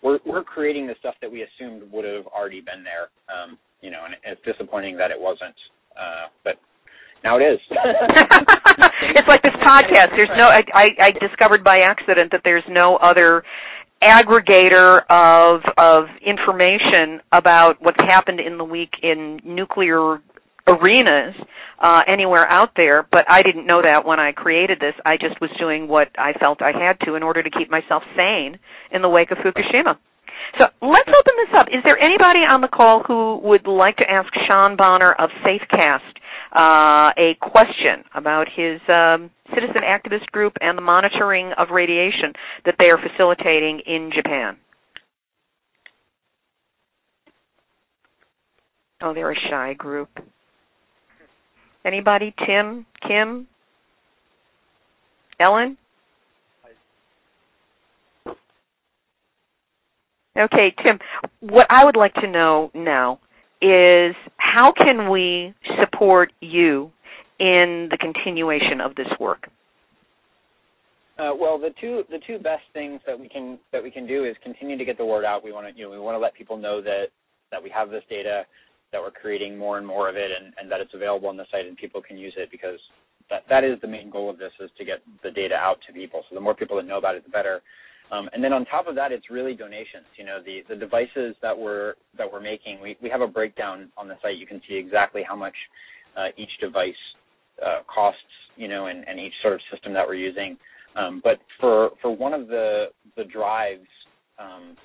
[0.02, 3.10] we're we're creating the stuff that we assumed would have already been there.
[3.30, 5.56] Um, you know, and it's disappointing that it wasn't.
[5.96, 6.60] Uh, but
[7.24, 7.60] now it is.
[7.70, 10.16] it's like this podcast.
[10.16, 10.50] There's no.
[10.50, 10.64] I,
[11.00, 13.44] I, discovered by accident that there's no other
[14.02, 20.20] aggregator of of information about what's happened in the week in nuclear
[20.68, 21.36] arenas
[21.80, 24.94] uh, anywhere out there, but I didn't know that when I created this.
[25.06, 28.04] I just was doing what I felt I had to in order to keep myself
[28.16, 28.60] sane
[28.92, 29.98] in the wake of Fukushima.
[30.60, 31.68] So let's open this up.
[31.68, 36.00] Is there anybody on the call who would like to ask Sean Bonner of Safecast
[36.54, 42.34] uh, a question about his um, citizen activist group and the monitoring of radiation
[42.66, 44.58] that they are facilitating in Japan?
[49.02, 50.10] Oh, they're a shy group.
[51.84, 52.36] Anybody?
[52.46, 52.86] Tim?
[53.08, 53.48] Kim?
[55.40, 55.78] Ellen?
[60.38, 60.98] Okay, Tim,
[61.42, 63.20] what I would like to know now
[63.62, 66.92] is how can we support you
[67.40, 69.50] in the continuation of this work?
[71.20, 74.26] Uh, well, the two the two best things that we can that we can do
[74.26, 75.44] is continue to get the word out.
[75.44, 77.08] We want to you know we want to let people know that
[77.52, 78.44] that we have this data,
[78.92, 81.46] that we're creating more and more of it, and, and that it's available on the
[81.52, 82.80] site and people can use it because
[83.30, 85.94] that that is the main goal of this is to get the data out to
[85.94, 86.24] people.
[86.30, 87.62] So the more people that know about it, the better.
[88.12, 90.06] Um, and then on top of that, it's really donations.
[90.18, 93.90] You know, the, the devices that we're that we're making, we, we have a breakdown
[93.98, 94.38] on the site.
[94.38, 95.56] You can see exactly how much
[96.18, 96.94] uh, each device
[97.66, 98.20] uh, costs.
[98.58, 100.58] You know, and, and each sort of system that we're using.
[100.96, 103.88] Um, but for for one of the the drives,
[104.38, 104.76] um,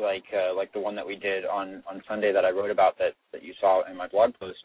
[0.00, 2.96] like uh, like the one that we did on on Sunday that I wrote about
[2.98, 4.58] that that you saw in my blog post,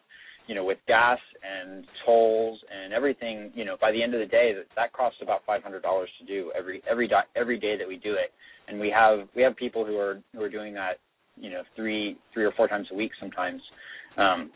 [0.50, 4.26] you know, with gas and tolls and everything, you know, by the end of the
[4.26, 7.88] day, that, that costs about five hundred dollars to do every every every day that
[7.88, 8.34] we do it.
[8.68, 10.94] And we have we have people who are who are doing that,
[11.38, 13.62] you know, three three or four times a week sometimes.
[14.18, 14.50] Um,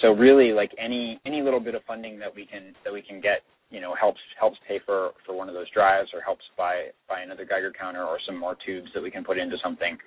[0.00, 3.20] so really, like any any little bit of funding that we can that we can
[3.20, 6.86] get, you know, helps helps pay for for one of those drives or helps buy
[7.06, 9.98] buy another Geiger counter or some more tubes that we can put into something.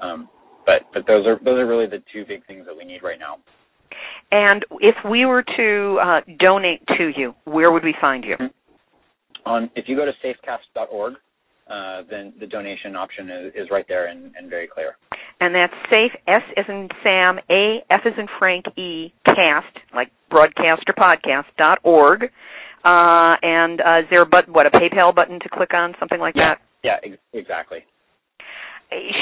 [0.00, 0.28] Um,
[0.64, 3.18] but but those are those are really the two big things that we need right
[3.18, 3.38] now.
[4.30, 8.36] And if we were to uh, donate to you, where would we find you?
[9.46, 11.14] On if you go to safecast.org,
[11.68, 14.96] uh, then the donation option is, is right there and, and, very clear.
[15.40, 20.10] And that's safe S as in Sam, A F as in Frank, E cast like
[20.30, 22.24] broadcast or podcast dot org.
[22.84, 26.20] Uh, and uh, is there a button, what a PayPal button to click on, something
[26.20, 26.54] like yeah.
[26.54, 26.60] that?
[26.82, 27.78] Yeah, ex- exactly.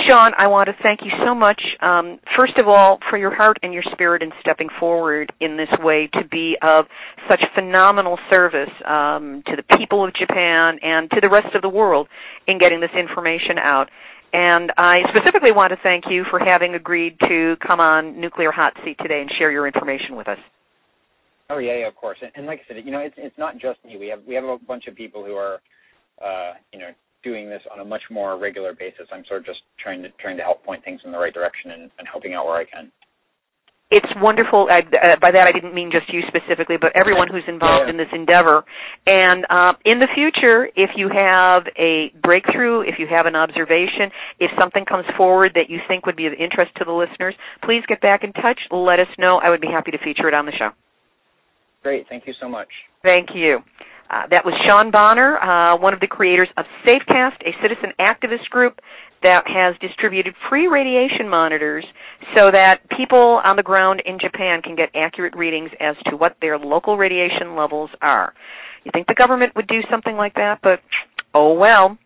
[0.06, 3.58] Sean, I want to thank you so much, um, first of all, for your heart
[3.62, 6.86] and your spirit in stepping forward in this way to be of
[7.28, 11.68] such phenomenal service um, to the people of Japan and to the rest of the
[11.68, 12.08] world
[12.46, 13.88] in getting this information out.
[14.32, 18.72] And I specifically want to thank you for having agreed to come on Nuclear Hot
[18.84, 20.38] Seat today and share your information with us.
[21.50, 22.16] Oh yeah, yeah, of course.
[22.22, 23.98] And, and like I said, you know, it's it's not just me.
[23.98, 25.60] We have we have a bunch of people who are,
[26.24, 26.88] uh, you know,
[27.22, 29.06] doing this on a much more regular basis.
[29.12, 31.70] I'm sort of just trying to trying to help point things in the right direction
[31.70, 32.90] and, and helping out where I can.
[33.92, 34.68] It's wonderful.
[34.72, 37.90] I, uh, by that, I didn't mean just you specifically, but everyone who's involved yeah.
[37.90, 38.64] in this endeavor.
[39.06, 44.08] And uh, in the future, if you have a breakthrough, if you have an observation,
[44.40, 47.84] if something comes forward that you think would be of interest to the listeners, please
[47.86, 48.60] get back in touch.
[48.70, 49.36] Let us know.
[49.44, 50.70] I would be happy to feature it on the show.
[51.82, 52.08] Great.
[52.08, 52.68] Thank you so much.
[53.02, 53.58] Thank you.
[54.12, 58.44] Uh, that was Sean Bonner, uh, one of the creators of Safecast, a citizen activist
[58.50, 58.78] group
[59.22, 61.84] that has distributed free radiation monitors
[62.36, 66.36] so that people on the ground in Japan can get accurate readings as to what
[66.42, 68.34] their local radiation levels are.
[68.84, 70.80] You think the government would do something like that, but
[71.32, 71.96] oh well.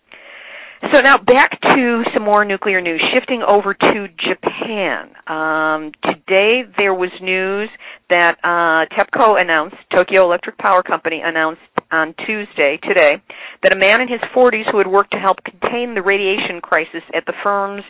[0.93, 3.03] So now back to some more nuclear news.
[3.15, 5.11] Shifting over to Japan.
[5.27, 7.71] Um, today there was news
[8.11, 13.23] that uh, TEPCO announced, Tokyo Electric Power Company announced on Tuesday, today,
[13.63, 17.03] that a man in his 40s who had worked to help contain the radiation crisis
[17.15, 17.83] at the firm's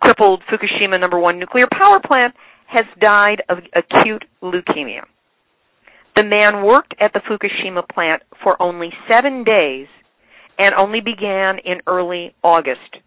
[0.00, 2.34] crippled Fukushima number one nuclear power plant
[2.66, 5.02] has died of acute leukemia.
[6.16, 9.86] The man worked at the Fukushima plant for only seven days
[10.58, 13.02] and only began in early August.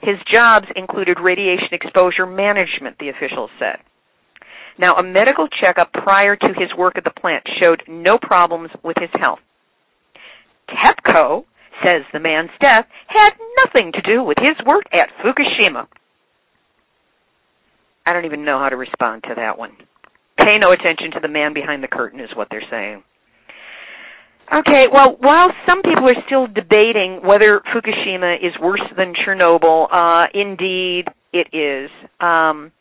[0.00, 3.78] His jobs included radiation exposure management, the officials said.
[4.78, 8.96] Now, a medical checkup prior to his work at the plant showed no problems with
[9.00, 9.40] his health.
[10.70, 11.44] TEPCO
[11.84, 13.30] says the man's death had
[13.64, 15.86] nothing to do with his work at Fukushima.
[18.06, 19.72] I don't even know how to respond to that one.
[20.38, 23.02] Pay no attention to the man behind the curtain is what they're saying.
[24.50, 30.26] Okay, well, while some people are still debating whether Fukushima is worse than Chernobyl, uh,
[30.32, 31.90] indeed it is.
[32.18, 32.72] Um,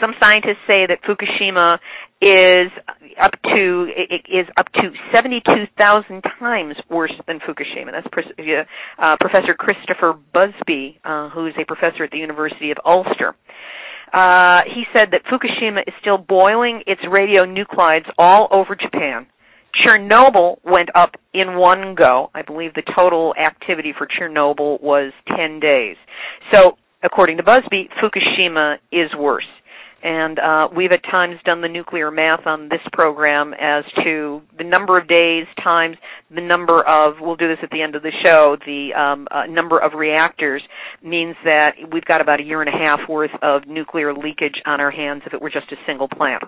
[0.00, 1.78] some scientists say that Fukushima
[2.20, 2.72] is
[3.20, 3.86] up to
[4.28, 7.92] is up to 72,000 times worse than Fukushima.
[7.92, 8.06] That's
[8.98, 13.34] uh, Professor Christopher Busby, uh, who is a professor at the University of Ulster.
[14.12, 19.26] Uh, he said that Fukushima is still boiling its radionuclides all over Japan.
[19.74, 22.30] Chernobyl went up in one go.
[22.32, 25.96] I believe the total activity for Chernobyl was 10 days.
[26.52, 29.48] So, according to Busby, Fukushima is worse.
[30.04, 34.62] And uh, we've at times done the nuclear math on this program as to the
[34.62, 35.96] number of days times
[36.30, 39.46] the number of, we'll do this at the end of the show, the um, uh,
[39.48, 40.62] number of reactors
[41.02, 44.78] means that we've got about a year and a half worth of nuclear leakage on
[44.78, 46.42] our hands if it were just a single plant.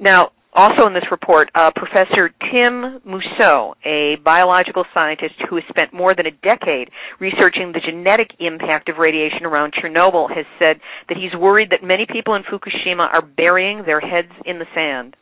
[0.00, 5.92] Now, also in this report, uh, Professor Tim Mousseau, a biological scientist who has spent
[5.92, 11.18] more than a decade researching the genetic impact of radiation around Chernobyl, has said that
[11.18, 15.16] he's worried that many people in Fukushima are burying their heads in the sand.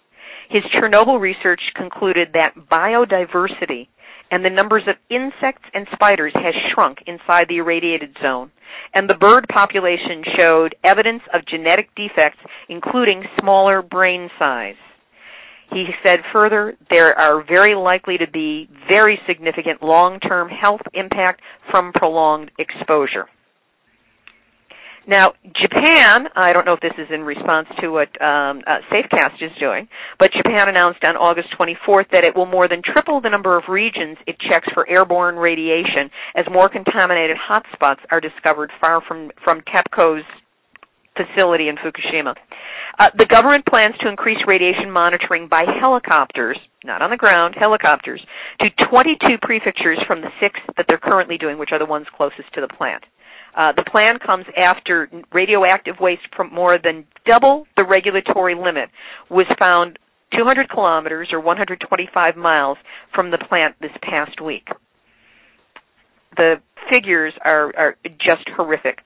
[0.50, 3.88] His Chernobyl research concluded that biodiversity
[4.30, 8.50] and the numbers of insects and spiders has shrunk inside the irradiated zone,
[8.94, 14.76] and the bird population showed evidence of genetic defects, including smaller brain size.
[15.72, 21.92] He said further, there are very likely to be very significant long-term health impact from
[21.92, 23.26] prolonged exposure.
[25.06, 29.42] Now, Japan, I don't know if this is in response to what um, uh, Safecast
[29.42, 33.28] is doing, but Japan announced on August 24th that it will more than triple the
[33.28, 39.00] number of regions it checks for airborne radiation as more contaminated hotspots are discovered far
[39.00, 40.24] from, from TEPCO's
[41.16, 42.34] facility in Fukushima.
[42.98, 48.20] Uh, the government plans to increase radiation monitoring by helicopters, not on the ground, helicopters,
[48.60, 52.52] to 22 prefectures from the six that they're currently doing, which are the ones closest
[52.54, 53.04] to the plant.
[53.56, 58.88] Uh, the plan comes after radioactive waste from more than double the regulatory limit
[59.28, 59.98] was found
[60.36, 62.78] 200 kilometers or 125 miles
[63.14, 64.66] from the plant this past week.
[66.36, 69.00] The figures are, are just horrific.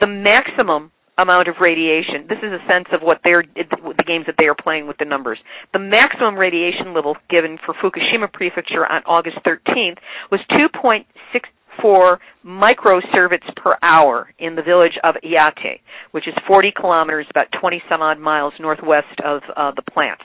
[0.00, 2.26] The maximum amount of radiation.
[2.28, 5.04] This is a sense of what they're the games that they are playing with the
[5.04, 5.38] numbers.
[5.72, 9.98] The maximum radiation level given for Fukushima Prefecture on August 13th
[10.30, 15.80] was 2.64 microsieverts per hour in the village of Iiate,
[16.12, 20.20] which is 40 kilometers, about 20 some odd miles northwest of uh, the plant.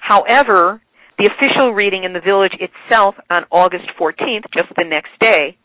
[0.00, 0.80] However,
[1.18, 5.56] the official reading in the village itself on August 14th, just the next day,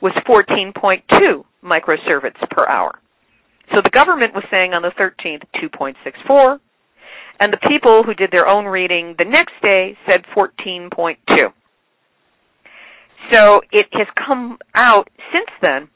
[0.00, 2.98] was 14.2 microsieverts per hour.
[3.72, 6.58] So the government was saying on the 13th 2.64,
[7.40, 11.16] and the people who did their own reading the next day said 14.2.
[13.32, 15.88] So it has come out since then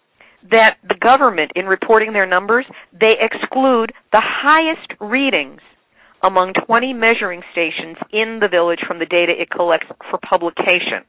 [0.50, 5.60] that the government, in reporting their numbers, they exclude the highest readings
[6.22, 11.04] among 20 measuring stations in the village from the data it collects for publication.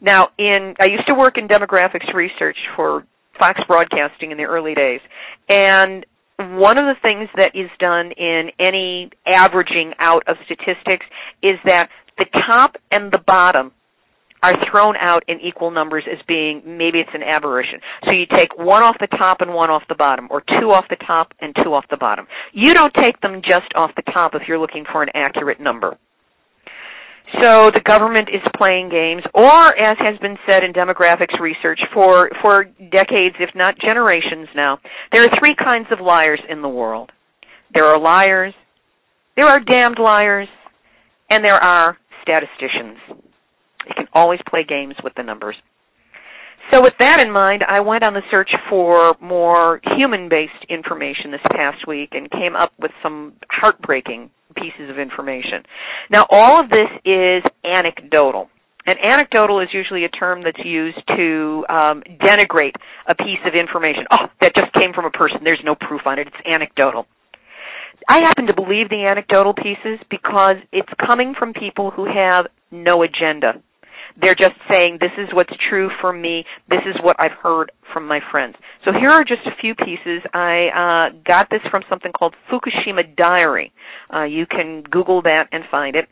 [0.00, 3.04] Now, in I used to work in demographics research for
[3.40, 5.00] Fox Broadcasting in the early days.
[5.48, 6.06] And
[6.38, 11.04] one of the things that is done in any averaging out of statistics
[11.42, 11.88] is that
[12.18, 13.72] the top and the bottom
[14.42, 17.80] are thrown out in equal numbers as being maybe it's an aberration.
[18.04, 20.86] So you take one off the top and one off the bottom, or two off
[20.88, 22.26] the top and two off the bottom.
[22.52, 25.98] You don't take them just off the top if you're looking for an accurate number.
[27.40, 32.28] So the government is playing games, or as has been said in demographics research for,
[32.42, 34.78] for decades, if not generations now,
[35.12, 37.12] there are three kinds of liars in the world.
[37.72, 38.52] There are liars,
[39.36, 40.48] there are damned liars,
[41.30, 42.98] and there are statisticians.
[43.86, 45.56] You can always play games with the numbers.
[46.72, 51.40] So with that in mind, I went on the search for more human-based information this
[51.52, 55.64] past week and came up with some heartbreaking pieces of information.
[56.10, 58.48] Now all of this is anecdotal.
[58.86, 62.74] And anecdotal is usually a term that's used to um, denigrate
[63.06, 64.04] a piece of information.
[64.10, 65.40] Oh, that just came from a person.
[65.44, 66.26] There's no proof on it.
[66.26, 67.06] It's anecdotal.
[68.08, 73.02] I happen to believe the anecdotal pieces because it's coming from people who have no
[73.02, 73.62] agenda.
[74.20, 76.44] They're just saying, this is what's true for me.
[76.68, 78.56] This is what I've heard from my friends.
[78.84, 80.22] So here are just a few pieces.
[80.34, 80.68] I
[81.12, 83.72] uh, got this from something called Fukushima Diary.
[84.12, 86.06] Uh, you can Google that and find it.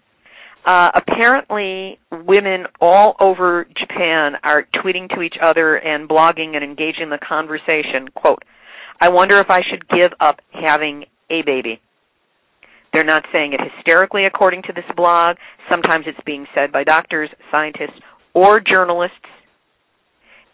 [0.66, 7.10] Uh, apparently, women all over Japan are tweeting to each other and blogging and engaging
[7.10, 8.08] the conversation.
[8.14, 8.42] Quote,
[9.00, 11.80] I wonder if I should give up having a baby.
[12.98, 15.36] They're not saying it hysterically according to this blog.
[15.70, 17.94] Sometimes it's being said by doctors, scientists,
[18.34, 19.14] or journalists.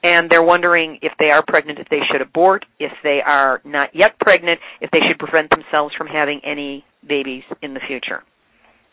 [0.02, 3.88] And they're wondering if they are pregnant, if they should abort, if they are not
[3.94, 8.22] yet pregnant, if they should prevent themselves from having any babies in the future.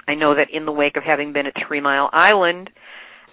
[0.08, 2.70] I know that in the wake of having been at Three Mile Island,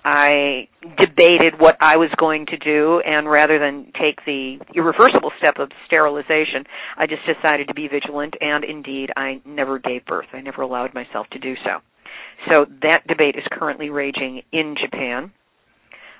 [0.09, 5.57] I debated what I was going to do, and rather than take the irreversible step
[5.59, 6.65] of sterilization,
[6.97, 10.29] I just decided to be vigilant, and indeed, I never gave birth.
[10.33, 11.81] I never allowed myself to do so.
[12.49, 15.31] So that debate is currently raging in Japan.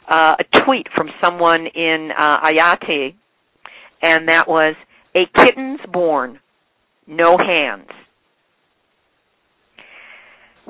[0.07, 3.15] Uh, a tweet from someone in uh, Ayate,
[4.03, 4.75] and that was,
[5.15, 6.41] a kitten's born,
[7.07, 7.89] no hands.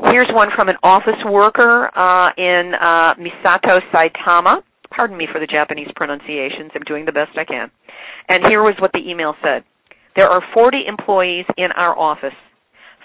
[0.04, 4.62] Here's one from an office worker uh, in uh, Misato, Saitama.
[4.90, 6.70] Pardon me for the Japanese pronunciations.
[6.74, 7.70] I'm doing the best I can.
[8.28, 9.64] And here was what the email said.
[10.14, 12.34] There are 40 employees in our office,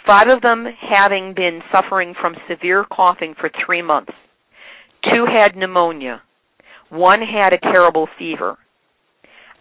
[0.05, 4.13] five of them having been suffering from severe coughing for three months.
[5.03, 6.21] Two had pneumonia.
[6.89, 8.57] One had a terrible fever.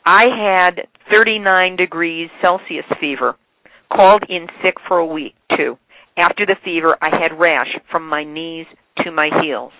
[0.04, 3.36] I had 39 degrees Celsius fever,
[3.90, 5.78] called in sick for a week, too.
[6.16, 8.66] After the fever, I had rash from my knees
[9.04, 9.72] to my heels.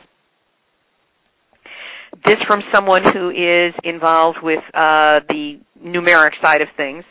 [2.24, 7.05] This from someone who is involved with uh, the numeric side of things.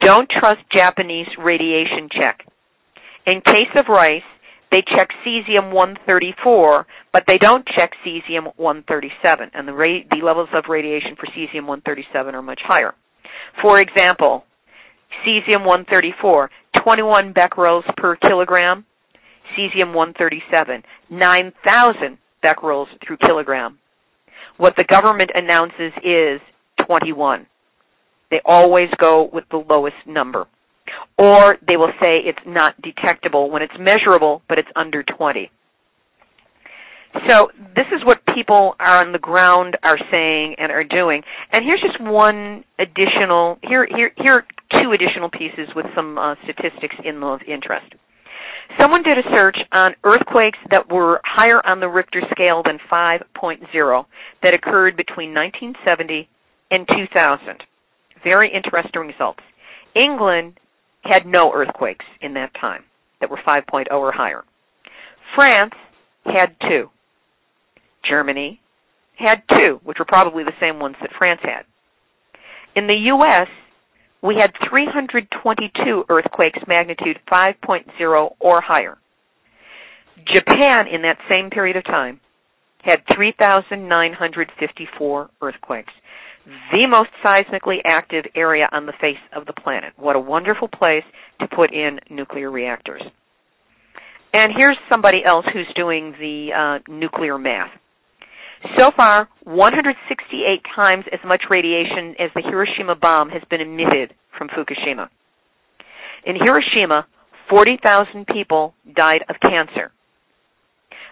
[0.00, 2.40] Don't trust Japanese radiation check.
[3.26, 4.22] In case of rice,
[4.70, 11.26] they check cesium-134, but they don't check cesium-137, and the, the levels of radiation for
[11.26, 12.94] cesium-137 are much higher.
[13.62, 14.44] For example,
[15.26, 16.48] cesium-134,
[16.84, 18.84] 21 becquerels per kilogram,
[19.58, 23.78] cesium-137, 9,000 becquerels through kilogram.
[24.58, 26.40] What the government announces is
[26.86, 27.46] 21.
[28.30, 30.46] They always go with the lowest number.
[31.18, 35.50] Or they will say it's not detectable when it's measurable, but it's under 20.
[37.28, 41.22] So this is what people are on the ground are saying and are doing.
[41.52, 46.34] And here's just one additional, here, here, here are two additional pieces with some uh,
[46.42, 47.94] statistics in of interest.
[48.80, 54.04] Someone did a search on earthquakes that were higher on the Richter scale than 5.0
[54.42, 56.28] that occurred between 1970
[56.70, 57.62] and 2000.
[58.24, 59.40] Very interesting results.
[59.94, 60.58] England
[61.02, 62.82] had no earthquakes in that time
[63.20, 64.42] that were 5.0 or higher.
[65.36, 65.74] France
[66.24, 66.88] had two.
[68.08, 68.60] Germany
[69.16, 71.64] had two, which were probably the same ones that France had.
[72.74, 73.48] In the U.S.,
[74.22, 78.98] we had 322 earthquakes magnitude 5.0 or higher.
[80.32, 82.20] Japan, in that same period of time,
[82.82, 85.92] had 3,954 earthquakes.
[86.72, 89.94] The most seismically active area on the face of the planet.
[89.96, 91.04] What a wonderful place
[91.40, 93.02] to put in nuclear reactors.
[94.34, 97.70] And here's somebody else who's doing the uh, nuclear math.
[98.78, 104.48] So far, 168 times as much radiation as the Hiroshima bomb has been emitted from
[104.48, 105.10] Fukushima.
[106.24, 107.06] In Hiroshima,
[107.50, 109.92] 40,000 people died of cancer.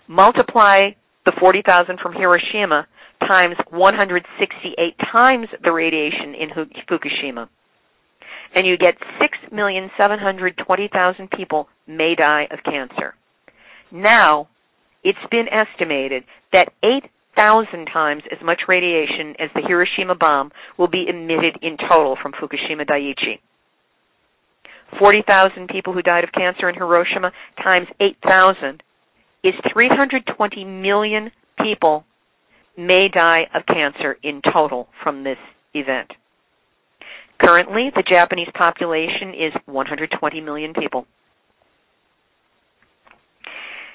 [0.09, 0.93] Multiply
[1.25, 2.89] the 40,000 from Hiroshima
[3.21, 6.49] times 168 times the radiation in
[6.89, 7.49] Fukushima.
[8.55, 13.15] And you get 6,720,000 people may die of cancer.
[13.91, 14.49] Now,
[15.05, 17.05] it's been estimated that 8
[17.37, 22.33] thousand times as much radiation as the Hiroshima bomb will be emitted in total from
[22.33, 23.41] Fukushima Daiichi.
[24.99, 28.83] 40,000 people who died of cancer in Hiroshima times 8,000
[29.43, 31.31] is 320 million
[31.63, 32.05] people
[32.77, 35.39] may die of cancer in total from this
[35.75, 36.11] event.
[37.43, 41.07] Currently, the Japanese population is 120 million people.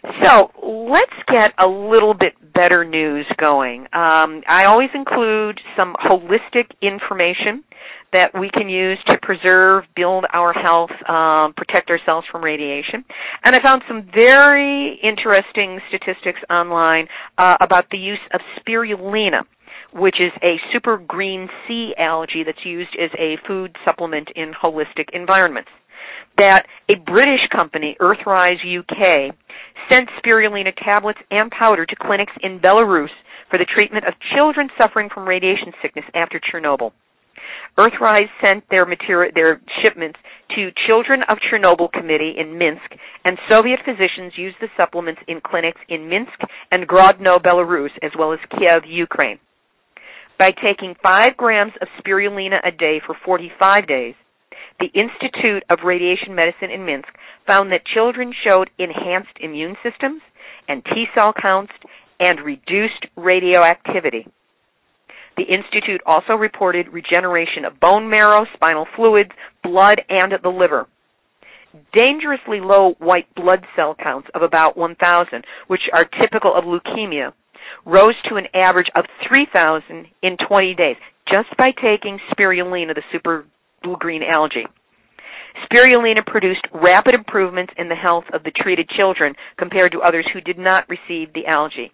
[0.04, 3.82] So let's get a little bit better news going.
[3.94, 7.64] Um, I always include some holistic information
[8.14, 13.04] that we can use to preserve, build our health, um, protect ourselves from radiation.
[13.44, 19.44] And I found some very interesting statistics online uh, about the use of spirulina
[19.94, 25.06] which is a super green sea algae that's used as a food supplement in holistic
[25.14, 25.70] environments.
[26.38, 29.34] That a British company, Earthrise UK,
[29.90, 33.10] sent spirulina tablets and powder to clinics in Belarus
[33.50, 36.92] for the treatment of children suffering from radiation sickness after Chernobyl.
[37.78, 40.20] Earthrise sent their material, their shipments
[40.56, 42.92] to Children of Chernobyl Committee in Minsk,
[43.24, 46.38] and Soviet physicians used the supplements in clinics in Minsk
[46.72, 49.40] and Grodno, Belarus, as well as Kiev, Ukraine.
[50.40, 54.16] By taking 5 grams of spirulina a day for 45 days,
[54.80, 57.10] the Institute of Radiation Medicine in Minsk
[57.46, 60.22] found that children showed enhanced immune systems
[60.68, 61.74] and T cell counts
[62.20, 64.28] and reduced radioactivity.
[65.36, 69.32] The Institute also reported regeneration of bone marrow, spinal fluids,
[69.64, 70.88] blood, and the liver.
[71.94, 77.34] Dangerously low white blood cell counts of about 1,000, which are typical of leukemia,
[77.86, 80.96] rose to an average of 3,000 in 20 days
[81.32, 83.46] just by taking spirulina, the super
[83.84, 84.66] blue-green algae.
[85.66, 90.42] Spirulina produced rapid improvements in the health of the treated children compared to others who
[90.42, 91.92] did not receive the algae.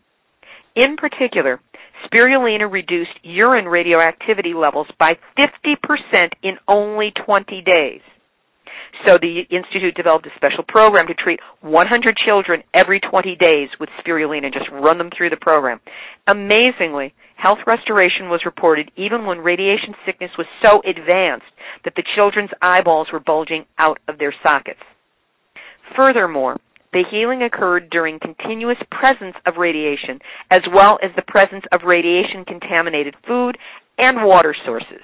[0.75, 1.61] In particular,
[2.05, 8.01] spirulina reduced urine radioactivity levels by 50% in only 20 days.
[9.05, 13.89] So the Institute developed a special program to treat 100 children every 20 days with
[13.99, 15.79] spirulina just run them through the program.
[16.27, 17.13] Amazingly,
[17.43, 21.51] health restoration was reported even when radiation sickness was so advanced
[21.83, 24.79] that the children's eyeballs were bulging out of their sockets.
[25.93, 26.55] Furthermore,
[26.93, 30.19] the healing occurred during continuous presence of radiation,
[30.49, 33.57] as well as the presence of radiation contaminated food
[33.97, 35.03] and water sources.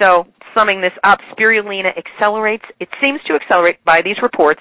[0.00, 0.24] So,
[0.56, 4.60] summing this up, spirulina accelerates, it seems to accelerate by these reports,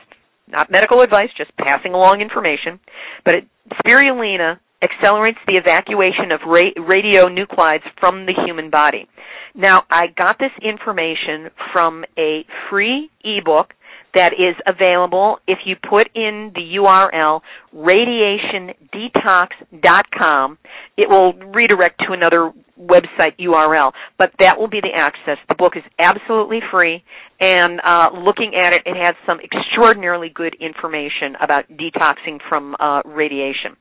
[0.50, 2.80] not medical advice, just passing along information,
[3.24, 3.44] but it,
[3.86, 9.08] spirulina accelerates the evacuation of ra- radionuclides from the human body.
[9.56, 13.74] Now, I got this information from a free ebook
[14.14, 17.42] that is available if you put in the URL
[17.76, 20.58] radiationdetox.com.
[20.98, 25.38] It will redirect to another website URL, but that will be the access.
[25.48, 27.04] The book is absolutely free,
[27.40, 33.02] and uh, looking at it, it has some extraordinarily good information about detoxing from uh,
[33.06, 33.76] radiation.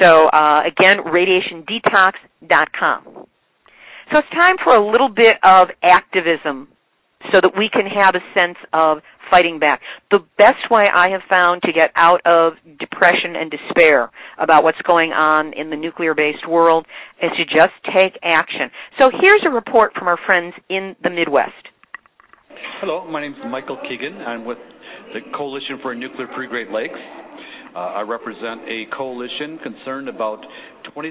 [0.00, 3.26] So uh, again, radiationdetox.com.
[4.12, 6.68] So it's time for a little bit of activism
[7.32, 8.98] so that we can have a sense of
[9.30, 9.80] fighting back.
[10.10, 14.80] The best way I have found to get out of depression and despair about what's
[14.86, 16.86] going on in the nuclear based world
[17.22, 18.70] is to just take action.
[18.98, 21.52] So here's a report from our friends in the Midwest.
[22.80, 24.18] Hello, my name is Michael Keegan.
[24.18, 24.58] I'm with
[25.12, 26.98] the Coalition for a Nuclear Free Great Lakes.
[27.74, 30.40] Uh, I represent a coalition concerned about
[30.94, 31.10] 20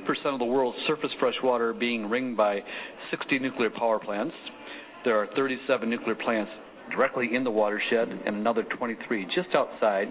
[0.00, 2.60] percent of the world's surface fresh water being ringed by
[3.10, 4.34] 60 nuclear power plants.
[5.04, 6.50] There are 37 nuclear plants
[6.90, 10.08] directly in the watershed and another 23 just outside,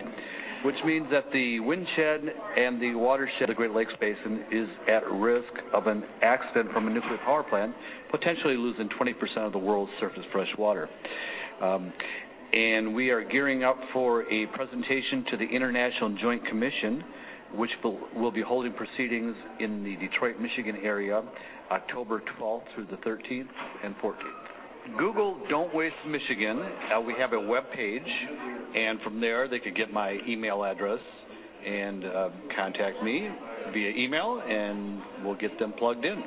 [0.64, 2.22] which means that the windshed
[2.56, 6.88] and the watershed of the Great Lakes Basin is at risk of an accident from
[6.88, 7.76] a nuclear power plant,
[8.12, 9.14] potentially losing 20%
[9.46, 10.88] of the world's surface fresh water.
[11.62, 11.92] Um,
[12.54, 17.04] and we are gearing up for a presentation to the International Joint Commission,
[17.56, 21.24] which will, will be holding proceedings in the Detroit, Michigan area,
[21.72, 23.50] October 12th through the 13th
[23.84, 24.57] and 14th.
[24.98, 26.60] Google Don't Waste Michigan.
[26.60, 28.02] Uh, we have a web page,
[28.76, 31.00] and from there they could get my email address
[31.66, 33.28] and uh, contact me
[33.74, 36.24] via email, and we'll get them plugged in.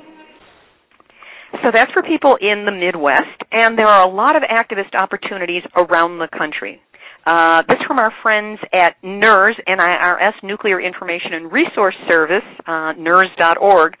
[1.63, 5.63] So that's for people in the Midwest, and there are a lot of activist opportunities
[5.75, 6.79] around the country.
[7.25, 13.93] Uh, this from our friends at NIRS, N-I-R-S, Nuclear Information and Resource Service, uh, NIRS.org.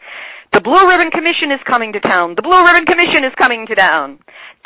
[0.53, 2.35] The Blue Ribbon Commission is coming to town.
[2.35, 4.19] The Blue Ribbon Commission is coming to town.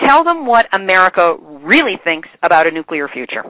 [0.05, 3.43] Tell them what America really thinks about a nuclear future.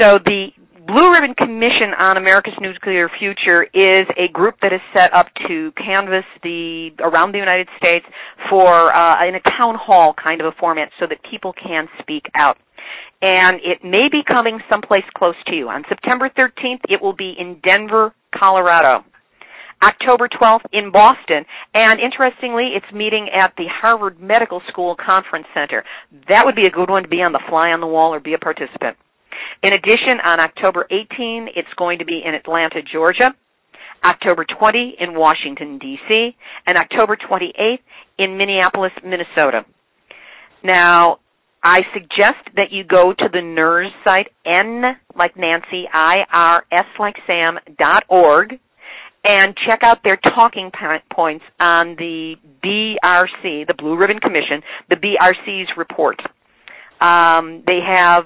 [0.00, 0.48] So the
[0.86, 5.70] Blue Ribbon Commission on America's Nuclear Future is a group that is set up to
[5.76, 8.06] canvass the around the United States
[8.48, 12.24] for uh, in a town hall kind of a format so that people can speak
[12.34, 12.56] out.
[13.22, 15.68] and it may be coming someplace close to you.
[15.68, 19.04] On September 13th, it will be in Denver, Colorado.
[19.82, 25.84] October 12th in Boston, and interestingly, it's meeting at the Harvard Medical School Conference Center.
[26.28, 28.20] That would be a good one to be on the fly on the wall or
[28.20, 28.96] be a participant.
[29.62, 33.34] In addition, on October 18, it's going to be in Atlanta, Georgia.
[34.04, 37.80] October 20 in Washington, D.C., and October 28th
[38.18, 39.64] in Minneapolis, Minnesota.
[40.62, 41.18] Now,
[41.62, 44.84] I suggest that you go to the NIRS site, N
[45.16, 48.60] like Nancy, I-R-S like Sam, dot org,
[49.28, 50.72] and check out their talking
[51.12, 56.18] points on the BRC, the Blue Ribbon Commission, the BRC's report.
[57.00, 58.24] Um, they have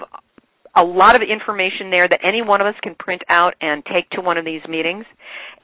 [0.75, 4.09] a lot of information there that any one of us can print out and take
[4.11, 5.05] to one of these meetings.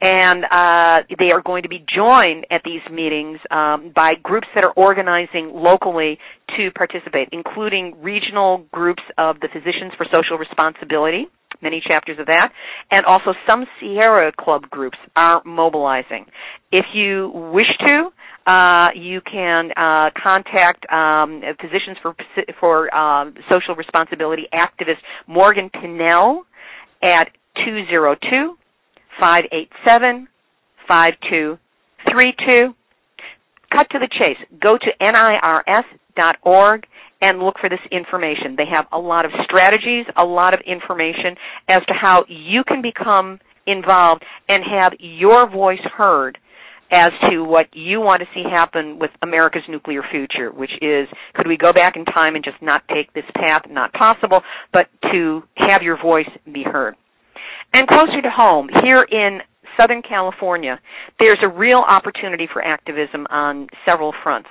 [0.01, 4.63] And uh, they are going to be joined at these meetings um, by groups that
[4.63, 6.19] are organizing locally
[6.57, 11.27] to participate, including regional groups of the Physicians for Social Responsibility,
[11.61, 12.51] many chapters of that,
[12.91, 16.25] and also some Sierra Club groups are mobilizing.
[16.71, 18.09] If you wish to,
[18.49, 22.15] uh, you can uh, contact um, Physicians for
[22.59, 26.41] for um, Social Responsibility activist Morgan Pinnell
[27.03, 27.29] at
[27.65, 28.57] 202
[29.19, 30.27] 587
[30.87, 32.73] 5232.
[33.71, 34.37] Cut to the chase.
[34.59, 36.87] Go to nirs.org
[37.21, 38.55] and look for this information.
[38.57, 41.35] They have a lot of strategies, a lot of information
[41.67, 46.37] as to how you can become involved and have your voice heard
[46.91, 51.47] as to what you want to see happen with America's nuclear future, which is could
[51.47, 53.63] we go back in time and just not take this path?
[53.69, 54.41] Not possible,
[54.73, 56.95] but to have your voice be heard.
[57.73, 59.39] And closer to home, here in
[59.79, 60.79] Southern California,
[61.19, 64.49] there's a real opportunity for activism on several fronts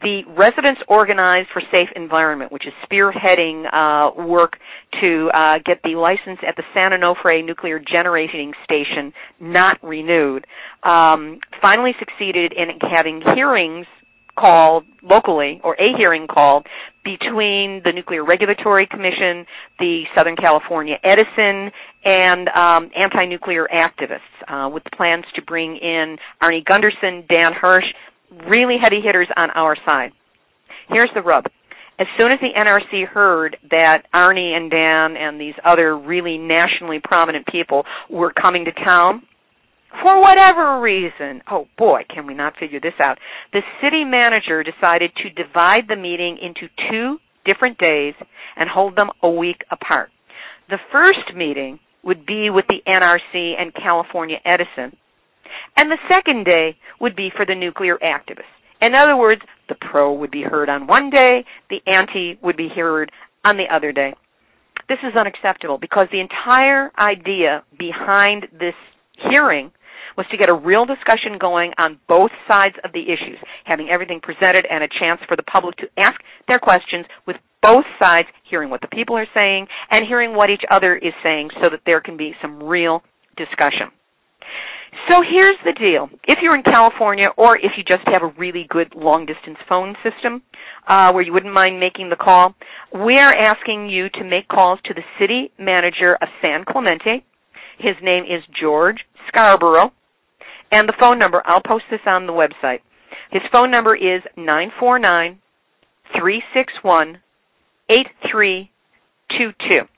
[0.00, 4.56] the Residents Organized for Safe Environment, which is spearheading uh, work
[5.00, 10.46] to uh, get the license at the San Onofre Nuclear Generating Station not renewed,
[10.82, 13.86] um, finally succeeded in having hearings
[14.38, 16.66] called locally, or a hearing called,
[17.04, 19.46] between the Nuclear Regulatory Commission,
[19.78, 21.72] the Southern California Edison,
[22.04, 27.86] and um, anti-nuclear activists, uh, with plans to bring in Arnie Gundersen, Dan Hirsch,
[28.48, 30.12] really heavy hitters on our side.
[30.88, 31.44] Here's the rub.
[31.98, 37.00] As soon as the NRC heard that Arnie and Dan and these other really nationally
[37.02, 39.22] prominent people were coming to town,
[40.02, 43.18] for whatever reason, oh boy, can we not figure this out,
[43.52, 48.14] the city manager decided to divide the meeting into two different days
[48.56, 50.10] and hold them a week apart.
[50.68, 54.96] The first meeting would be with the NRC and California Edison,
[55.76, 58.52] and the second day would be for the nuclear activists.
[58.80, 62.68] In other words, the pro would be heard on one day, the anti would be
[62.68, 63.10] heard
[63.44, 64.14] on the other day.
[64.88, 68.74] This is unacceptable because the entire idea behind this
[69.30, 69.72] hearing
[70.16, 74.20] was to get a real discussion going on both sides of the issues, having everything
[74.20, 78.70] presented and a chance for the public to ask their questions with both sides, hearing
[78.70, 82.00] what the people are saying and hearing what each other is saying so that there
[82.00, 83.02] can be some real
[83.36, 83.90] discussion.
[85.08, 86.08] So here's the deal.
[86.26, 89.96] If you're in California or if you just have a really good long distance phone
[90.02, 90.42] system
[90.86, 92.54] uh, where you wouldn't mind making the call,
[92.94, 97.24] we are asking you to make calls to the city manager of San Clemente.
[97.78, 99.92] His name is George Scarborough.
[100.70, 102.80] And the phone number, I'll post this on the website.
[103.30, 105.38] His phone number is 949
[106.12, 107.20] 361
[107.90, 109.88] 8322.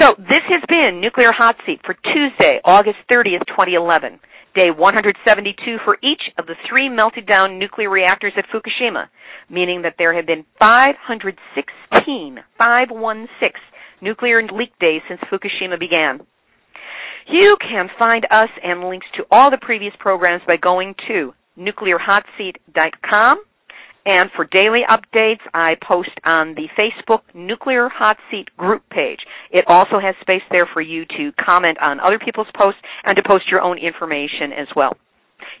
[0.00, 4.18] So this has been Nuclear Hot Seat for Tuesday, August 30th, 2011,
[4.54, 9.06] day 172 for each of the three melted down nuclear reactors at Fukushima,
[9.48, 13.60] meaning that there have been 516, 516
[14.00, 16.20] nuclear leak days since Fukushima began.
[17.28, 23.38] You can find us and links to all the previous programs by going to nuclearhotseat.com.
[24.06, 29.18] And for daily updates, I post on the Facebook Nuclear Hot Seat group page.
[29.50, 33.22] It also has space there for you to comment on other people's posts and to
[33.26, 34.92] post your own information as well.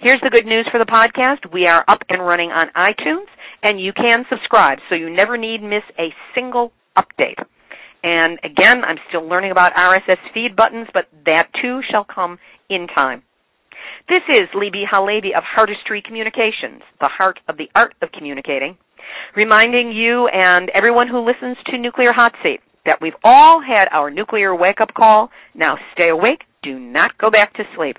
[0.00, 1.52] Here's the good news for the podcast.
[1.52, 3.26] We are up and running on iTunes,
[3.64, 7.42] and you can subscribe, so you never need miss a single update.
[8.06, 12.38] And again, I'm still learning about RSS feed buttons, but that too shall come
[12.70, 13.24] in time.
[14.08, 18.78] This is Libbe HaLevy of Heartistry Communications, the heart of the art of communicating,
[19.34, 24.08] reminding you and everyone who listens to Nuclear Hot Seat that we've all had our
[24.08, 25.30] nuclear wake-up call.
[25.56, 26.44] Now stay awake.
[26.62, 27.96] Do not go back to sleep.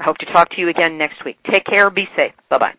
[0.00, 1.36] I hope to talk to you again next week.
[1.48, 1.88] Take care.
[1.88, 2.32] Be safe.
[2.50, 2.74] Bye-bye.